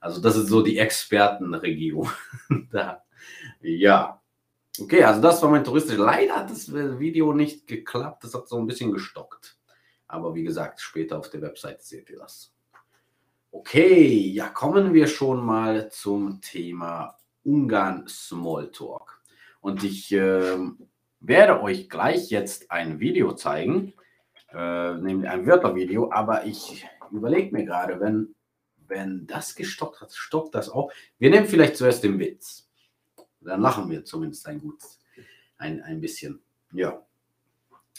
Also 0.00 0.20
das 0.20 0.36
ist 0.36 0.48
so 0.48 0.62
die 0.62 0.78
Expertenregion. 0.78 2.08
da. 2.72 3.04
Ja. 3.60 4.22
Okay, 4.80 5.04
also 5.04 5.20
das 5.20 5.42
war 5.42 5.50
mein 5.50 5.64
touristisch. 5.64 5.98
Leider 5.98 6.36
hat 6.36 6.50
das 6.50 6.72
Video 6.72 7.34
nicht 7.34 7.66
geklappt. 7.66 8.24
Das 8.24 8.32
hat 8.34 8.48
so 8.48 8.56
ein 8.56 8.66
bisschen 8.66 8.92
gestockt. 8.92 9.58
Aber 10.06 10.34
wie 10.34 10.42
gesagt, 10.42 10.80
später 10.80 11.18
auf 11.18 11.28
der 11.28 11.42
Website 11.42 11.82
seht 11.82 12.08
ihr 12.08 12.18
das. 12.18 12.54
Okay, 13.52 14.28
ja, 14.28 14.48
kommen 14.48 14.94
wir 14.94 15.08
schon 15.08 15.44
mal 15.44 15.90
zum 15.90 16.40
Thema 16.40 17.18
Ungarn 17.42 18.06
Smalltalk. 18.06 19.20
Und 19.60 19.82
ich 19.82 20.12
äh, 20.12 20.56
werde 21.18 21.60
euch 21.60 21.90
gleich 21.90 22.30
jetzt 22.30 22.70
ein 22.70 23.00
Video 23.00 23.32
zeigen, 23.32 23.92
äh, 24.52 24.94
nämlich 24.94 25.28
ein 25.28 25.46
Wörtervideo, 25.46 26.12
aber 26.12 26.46
ich 26.46 26.86
überlege 27.10 27.52
mir 27.52 27.64
gerade, 27.64 27.98
wenn, 27.98 28.36
wenn 28.86 29.26
das 29.26 29.56
gestockt 29.56 30.00
hat, 30.00 30.12
stockt 30.12 30.54
das 30.54 30.68
auch. 30.70 30.92
Wir 31.18 31.30
nehmen 31.30 31.46
vielleicht 31.46 31.76
zuerst 31.76 32.04
den 32.04 32.20
Witz. 32.20 32.70
Dann 33.40 33.60
lachen 33.60 33.90
wir 33.90 34.04
zumindest 34.04 34.46
ein 34.46 34.60
gutes, 34.60 35.00
ein, 35.58 35.82
ein 35.82 36.00
bisschen. 36.00 36.40
Ja. 36.72 37.04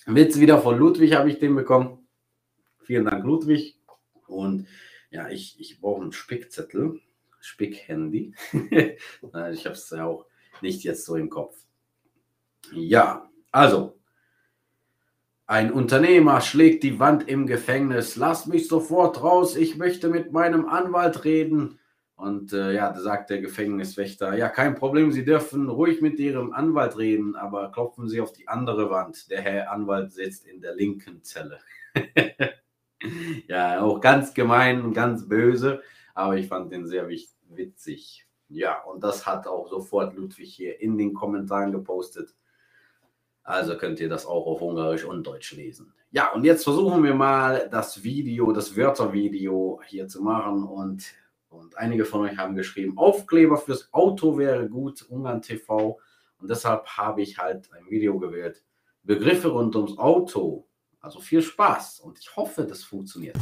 Witz 0.06 0.40
wieder 0.40 0.62
von 0.62 0.78
Ludwig 0.78 1.14
habe 1.14 1.30
ich 1.30 1.40
den 1.40 1.56
bekommen. 1.56 2.08
Vielen 2.84 3.04
Dank, 3.04 3.26
Ludwig. 3.26 3.78
Und 4.28 4.66
ja, 5.12 5.30
ich, 5.30 5.60
ich 5.60 5.80
brauche 5.80 6.02
einen 6.02 6.14
Spickzettel, 6.14 7.00
Spickhandy. 7.40 8.34
ich 8.54 9.66
habe 9.66 9.76
es 9.76 9.90
ja 9.90 10.06
auch 10.06 10.26
nicht 10.62 10.84
jetzt 10.84 11.06
so 11.06 11.16
im 11.16 11.30
Kopf. 11.30 11.56
Ja, 12.74 13.30
also, 13.52 14.00
ein 15.46 15.74
Unternehmer 15.74 16.40
schlägt 16.40 16.84
die 16.84 17.00
Wand 17.00 17.28
im 17.28 17.46
Gefängnis. 17.46 18.16
Lass 18.16 18.48
mich 18.48 18.70
sofort 18.70 19.22
raus, 19.22 19.58
ich 19.58 19.78
möchte 19.78 20.08
mit 20.08 20.32
meinem 20.32 20.66
Anwalt 20.66 21.26
reden. 21.26 21.78
Und 22.16 22.54
äh, 22.54 22.74
ja, 22.74 22.94
da 22.94 23.02
sagt 23.02 23.32
der 23.32 23.42
Gefängniswächter, 23.42 24.38
ja, 24.38 24.48
kein 24.48 24.76
Problem, 24.76 25.12
Sie 25.12 25.26
dürfen 25.26 25.68
ruhig 25.68 26.02
mit 26.02 26.20
Ihrem 26.20 26.54
Anwalt 26.54 26.98
reden, 26.98 27.36
aber 27.36 27.72
klopfen 27.72 28.08
Sie 28.08 28.22
auf 28.22 28.32
die 28.32 28.48
andere 28.48 28.90
Wand. 28.92 29.30
Der 29.30 29.42
Herr 29.42 29.72
Anwalt 29.72 30.14
sitzt 30.14 30.46
in 30.46 30.62
der 30.62 30.76
linken 30.76 31.24
Zelle. 31.24 31.60
ja, 33.48 33.82
auch 33.82 34.00
ganz 34.00 34.34
gemein 34.34 34.82
und 34.82 34.94
ganz 34.94 35.28
böse, 35.28 35.82
aber 36.14 36.38
ich 36.38 36.48
fand 36.48 36.72
den 36.72 36.88
sehr 36.88 37.08
witzig. 37.08 38.28
Ja, 38.48 38.82
und 38.84 39.04
das 39.04 39.26
hat 39.26 39.48
auch 39.48 39.70
sofort 39.70 40.16
Ludwig 40.16 40.54
hier 40.54 40.82
in 40.82 40.98
den 40.98 41.14
Kommentaren 41.14 41.72
gepostet. 41.72 42.36
Also 43.44 43.78
könnt 43.78 44.00
ihr 44.00 44.10
das 44.10 44.26
auch 44.26 44.46
auf 44.46 44.62
Ungarisch 44.62 45.06
und 45.06 45.26
Deutsch 45.26 45.54
lesen. 45.54 45.94
Ja, 46.12 46.34
und 46.34 46.44
jetzt 46.44 46.66
versuchen 46.66 47.04
wir 47.04 47.16
mal 47.16 47.70
das 47.72 48.04
Video, 48.04 48.52
das 48.52 48.76
Wörtervideo 48.76 49.82
hier 49.88 50.08
zu 50.08 50.22
machen. 50.22 50.64
Und, 50.64 51.06
und 51.50 51.78
einige 51.78 52.04
von 52.04 52.22
euch 52.22 52.38
haben 52.38 52.56
geschrieben, 52.56 52.98
Aufkleber 52.98 53.58
fürs 53.58 53.92
Auto 53.94 54.38
wäre 54.38 54.68
gut, 54.68 55.04
Ungarn 55.04 55.42
TV. 55.42 55.98
Und 56.40 56.50
deshalb 56.50 56.86
habe 56.88 57.22
ich 57.22 57.38
halt 57.38 57.72
ein 57.72 57.90
Video 57.90 58.20
gewählt. 58.20 58.62
Begriffe 59.04 59.50
rund 59.50 59.76
ums 59.76 59.98
Auto. 59.98 60.68
Also 61.04 61.20
viel 61.20 61.42
Spaß 61.42 62.02
und 62.02 62.20
ich 62.20 62.36
hoffe, 62.36 62.64
das 62.64 62.84
funktioniert. 62.84 63.36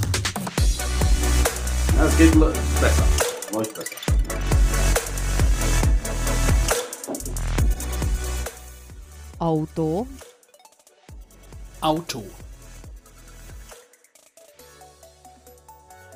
Ja, 1.98 2.06
es 2.06 2.17
geht 2.17 2.32
besser, 2.80 3.06
läuft 3.52 3.76
besser. 3.76 3.95
Auto. 9.39 10.08
Auto. 11.82 12.24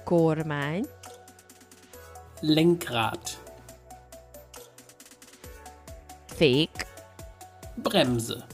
Kormány. 0.06 0.88
Lenkrad. 2.42 3.38
Fék. 6.38 6.86
Bremse. 7.78 8.48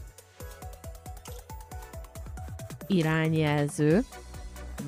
Irányjelző. 2.92 4.04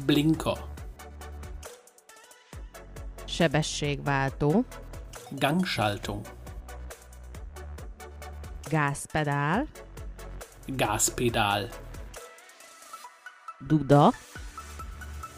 Blinker. 0.05 0.57
Sebességváltó. 3.25 4.65
Gangschaltung. 5.29 6.25
Gázpedál. 8.69 9.67
Gaspedal. 10.65 11.67
Duda. 13.67 14.11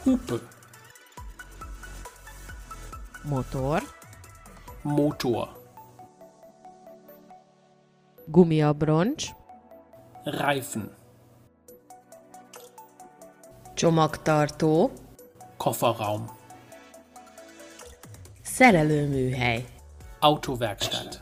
Hupe. 0.02 0.34
Motor. 3.22 3.82
Motor. 4.82 5.48
Gumiabroncs. 8.26 9.30
Reifen. 10.24 11.03
Csomagtartó. 13.84 14.90
Kofferraum. 15.56 16.30
Szerelőműhely. 18.42 19.64
Autowerkstatt. 20.20 21.20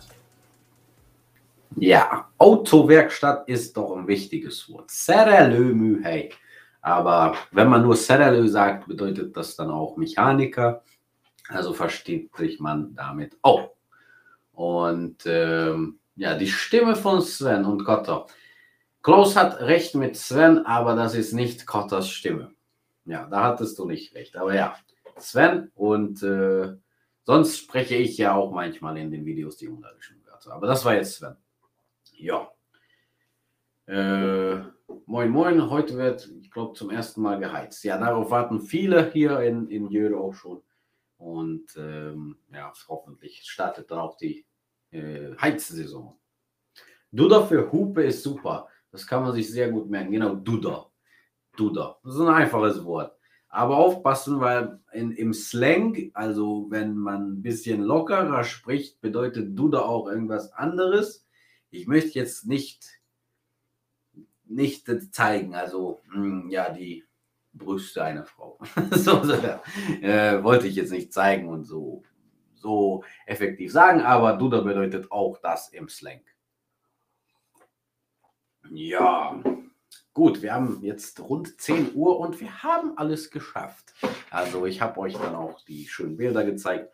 Ja, 1.78 2.32
Autowerkstatt 2.36 3.48
ist 3.48 3.76
doch 3.76 3.96
ein 3.96 4.06
wichtiges 4.06 4.68
Wort. 4.68 4.88
Serelö 4.90 5.98
hey. 6.02 6.32
Aber 6.80 7.36
wenn 7.50 7.68
man 7.68 7.82
nur 7.82 7.96
Serelö 7.96 8.46
sagt, 8.46 8.86
bedeutet 8.86 9.36
das 9.36 9.56
dann 9.56 9.70
auch 9.70 9.96
Mechaniker. 9.96 10.82
Also 11.48 11.72
versteht 11.72 12.36
sich 12.36 12.60
man 12.60 12.94
damit 12.94 13.36
auch. 13.42 13.70
Und 14.52 15.22
ähm, 15.26 15.98
ja, 16.14 16.36
die 16.36 16.50
Stimme 16.50 16.94
von 16.94 17.22
Sven 17.22 17.64
und 17.64 17.84
Kotter. 17.84 18.26
Klaus 19.02 19.34
hat 19.34 19.60
recht 19.60 19.96
mit 19.96 20.16
Sven, 20.16 20.64
aber 20.64 20.94
das 20.94 21.16
ist 21.16 21.32
nicht 21.32 21.66
Kotters 21.66 22.08
Stimme. 22.08 22.51
Ja, 23.04 23.26
da 23.26 23.44
hattest 23.44 23.78
du 23.78 23.86
nicht 23.86 24.14
recht. 24.14 24.36
Aber 24.36 24.54
ja, 24.54 24.76
Sven 25.16 25.70
und 25.74 26.22
äh, 26.22 26.76
sonst 27.24 27.58
spreche 27.58 27.96
ich 27.96 28.16
ja 28.18 28.34
auch 28.34 28.52
manchmal 28.52 28.96
in 28.98 29.10
den 29.10 29.24
Videos 29.24 29.56
die 29.56 29.68
ungarischen 29.68 30.24
Wörter. 30.24 30.52
Aber 30.52 30.66
das 30.66 30.84
war 30.84 30.94
jetzt 30.94 31.16
Sven. 31.16 31.36
Ja. 32.12 32.50
Äh, 33.86 34.62
moin, 35.06 35.30
moin. 35.30 35.70
Heute 35.70 35.96
wird, 35.96 36.30
ich 36.40 36.50
glaube, 36.50 36.74
zum 36.74 36.90
ersten 36.90 37.20
Mal 37.20 37.38
geheizt. 37.38 37.82
Ja, 37.84 37.98
darauf 37.98 38.30
warten 38.30 38.60
viele 38.60 39.10
hier 39.12 39.40
in, 39.40 39.68
in 39.68 39.90
Jöre 39.90 40.18
auch 40.18 40.34
schon. 40.34 40.62
Und 41.18 41.76
ähm, 41.76 42.36
ja, 42.52 42.72
hoffentlich 42.88 43.42
startet 43.44 43.90
dann 43.90 43.98
auch 43.98 44.16
die 44.16 44.44
äh, 44.90 45.34
Heizsaison. 45.40 46.18
Duda 47.10 47.46
für 47.46 47.70
Hupe 47.70 48.04
ist 48.04 48.22
super. 48.22 48.68
Das 48.90 49.06
kann 49.06 49.22
man 49.22 49.32
sich 49.32 49.50
sehr 49.50 49.70
gut 49.70 49.88
merken. 49.90 50.12
Genau, 50.12 50.34
Duda. 50.34 50.91
Duda. 51.56 51.98
Das 52.04 52.14
ist 52.14 52.20
ein 52.20 52.28
einfaches 52.28 52.84
Wort. 52.84 53.16
Aber 53.48 53.76
aufpassen, 53.76 54.40
weil 54.40 54.80
in, 54.92 55.12
im 55.12 55.34
Slang, 55.34 56.10
also 56.14 56.66
wenn 56.70 56.96
man 56.96 57.32
ein 57.32 57.42
bisschen 57.42 57.82
lockerer 57.82 58.44
spricht, 58.44 59.00
bedeutet 59.00 59.58
Duda 59.58 59.80
auch 59.80 60.08
irgendwas 60.08 60.52
anderes 60.52 61.22
ich 61.72 61.86
möchte 61.86 62.18
jetzt 62.18 62.46
nicht, 62.46 63.00
nicht 64.44 64.86
zeigen, 65.12 65.54
also 65.54 66.00
hm, 66.12 66.48
ja, 66.50 66.70
die 66.70 67.04
Brüste 67.54 68.04
einer 68.04 68.26
Frau. 68.26 68.58
so, 68.92 69.24
so 69.24 69.32
äh, 69.32 70.44
wollte 70.44 70.68
ich 70.68 70.76
jetzt 70.76 70.92
nicht 70.92 71.12
zeigen 71.12 71.48
und 71.48 71.64
so, 71.64 72.04
so 72.54 73.02
effektiv 73.26 73.72
sagen, 73.72 74.02
aber 74.02 74.36
Duda 74.36 74.60
bedeutet 74.60 75.10
auch 75.10 75.38
das 75.38 75.70
im 75.70 75.88
Slang. 75.88 76.20
Ja, 78.70 79.42
gut, 80.14 80.42
wir 80.42 80.54
haben 80.54 80.80
jetzt 80.82 81.20
rund 81.20 81.60
10 81.60 81.94
Uhr 81.94 82.18
und 82.18 82.40
wir 82.40 82.62
haben 82.62 82.96
alles 82.98 83.30
geschafft. 83.30 83.94
Also 84.30 84.66
ich 84.66 84.80
habe 84.80 85.00
euch 85.00 85.14
dann 85.14 85.34
auch 85.34 85.60
die 85.64 85.86
schönen 85.86 86.16
Bilder 86.16 86.44
gezeigt. 86.44 86.92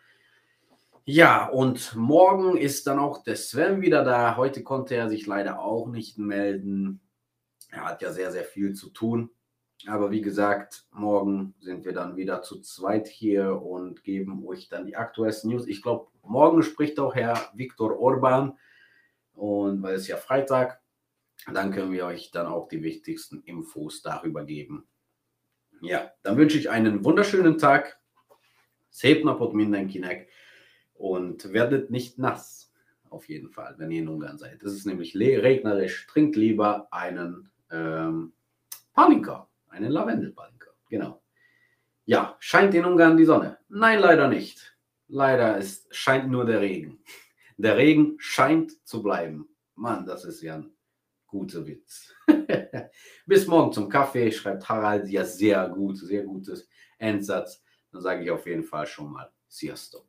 Ja, 1.05 1.49
und 1.49 1.97
morgen 1.97 2.57
ist 2.59 2.87
dann 2.87 2.99
auch 2.99 3.23
der 3.23 3.37
Sven 3.37 3.81
wieder 3.81 4.05
da. 4.05 4.37
Heute 4.37 4.63
konnte 4.63 4.95
er 4.95 5.09
sich 5.09 5.27
leider 5.27 5.61
auch 5.61 5.89
nicht 5.89 6.19
melden. 6.19 7.01
Er 7.71 7.87
hat 7.87 8.03
ja 8.03 8.13
sehr, 8.13 8.31
sehr 8.31 8.45
viel 8.45 8.75
zu 8.75 8.91
tun. 8.91 9.31
Aber 9.87 10.11
wie 10.11 10.21
gesagt, 10.21 10.87
morgen 10.91 11.55
sind 11.61 11.85
wir 11.85 11.93
dann 11.93 12.17
wieder 12.17 12.43
zu 12.43 12.61
zweit 12.61 13.07
hier 13.09 13.63
und 13.63 14.03
geben 14.05 14.47
euch 14.47 14.69
dann 14.69 14.87
die 14.87 14.97
aktuellsten 14.97 15.51
News. 15.51 15.67
Ich 15.67 15.83
glaube, 15.83 16.09
morgen 16.23 16.63
spricht 16.63 16.99
auch 16.99 17.15
Herr 17.15 17.53
Viktor 17.55 17.99
Orban. 17.99 18.59
Und 19.33 19.83
weil 19.83 19.95
es 19.95 20.09
ja 20.09 20.17
Freitag, 20.17 20.83
dann 21.47 21.73
können 21.73 21.93
wir 21.93 22.07
euch 22.07 22.31
dann 22.31 22.47
auch 22.47 22.69
die 22.69 22.83
wichtigsten 22.83 23.43
Infos 23.43 24.03
darüber 24.03 24.45
geben. 24.45 24.87
Ja, 25.81 26.11
dann 26.23 26.37
wünsche 26.37 26.59
ich 26.59 26.71
einen 26.71 27.05
wunderschönen 27.05 27.59
Tag. 27.59 28.01
Szép 28.91 29.25
napot 29.25 29.55
mindenkinek 29.55 30.29
und 30.95 31.53
werdet 31.53 31.91
nicht 31.91 32.19
nass. 32.19 32.73
Auf 33.11 33.29
jeden 33.29 33.51
Fall, 33.51 33.75
wenn 33.79 33.91
ihr 33.91 34.03
in 34.03 34.09
Ungarn 34.09 34.39
seid. 34.39 34.63
Es 34.63 34.73
ist 34.73 34.87
nämlich 34.87 35.17
regnerisch. 35.17 36.07
Trinkt 36.09 36.37
lieber 36.37 36.89
einen 36.93 37.51
ähm, 37.71 38.33
Palinka, 38.93 39.49
einen 39.69 39.93
Lavendelpalinka. 39.93 40.71
Genau. 40.91 41.23
Ja, 42.05 42.37
scheint 42.39 42.75
in 42.75 42.85
Ungarn 42.85 43.17
die 43.17 43.25
Sonne? 43.25 43.59
Nein, 43.69 44.01
leider 44.01 44.29
nicht. 44.29 44.77
Leider 45.07 45.57
ist, 45.57 45.95
scheint 45.95 46.29
nur 46.29 46.45
der 46.45 46.61
Regen. 46.61 46.99
Der 47.57 47.77
Regen 47.77 48.17
scheint 48.19 48.87
zu 48.87 49.03
bleiben. 49.03 49.49
Mann, 49.75 50.07
das 50.07 50.25
ist 50.25 50.43
ja 50.43 50.57
ein 50.57 50.71
guter 51.29 51.67
Witz. 51.67 52.13
Bis 53.27 53.47
morgen 53.47 53.73
zum 53.73 53.89
Kaffee, 53.89 54.33
schreibt 54.33 54.69
Harald. 54.69 55.09
Ja, 55.09 55.25
sehr 55.25 55.69
gut, 55.69 55.99
sehr 55.99 56.25
gutes 56.25 56.69
Endsatz. 56.99 57.63
Dann 57.93 58.03
sage 58.03 58.25
ich 58.25 58.31
auf 58.31 58.47
jeden 58.47 58.65
Fall 58.65 58.87
schon 58.87 59.13
mal 59.13 59.31
Sziasztok. 59.49 60.08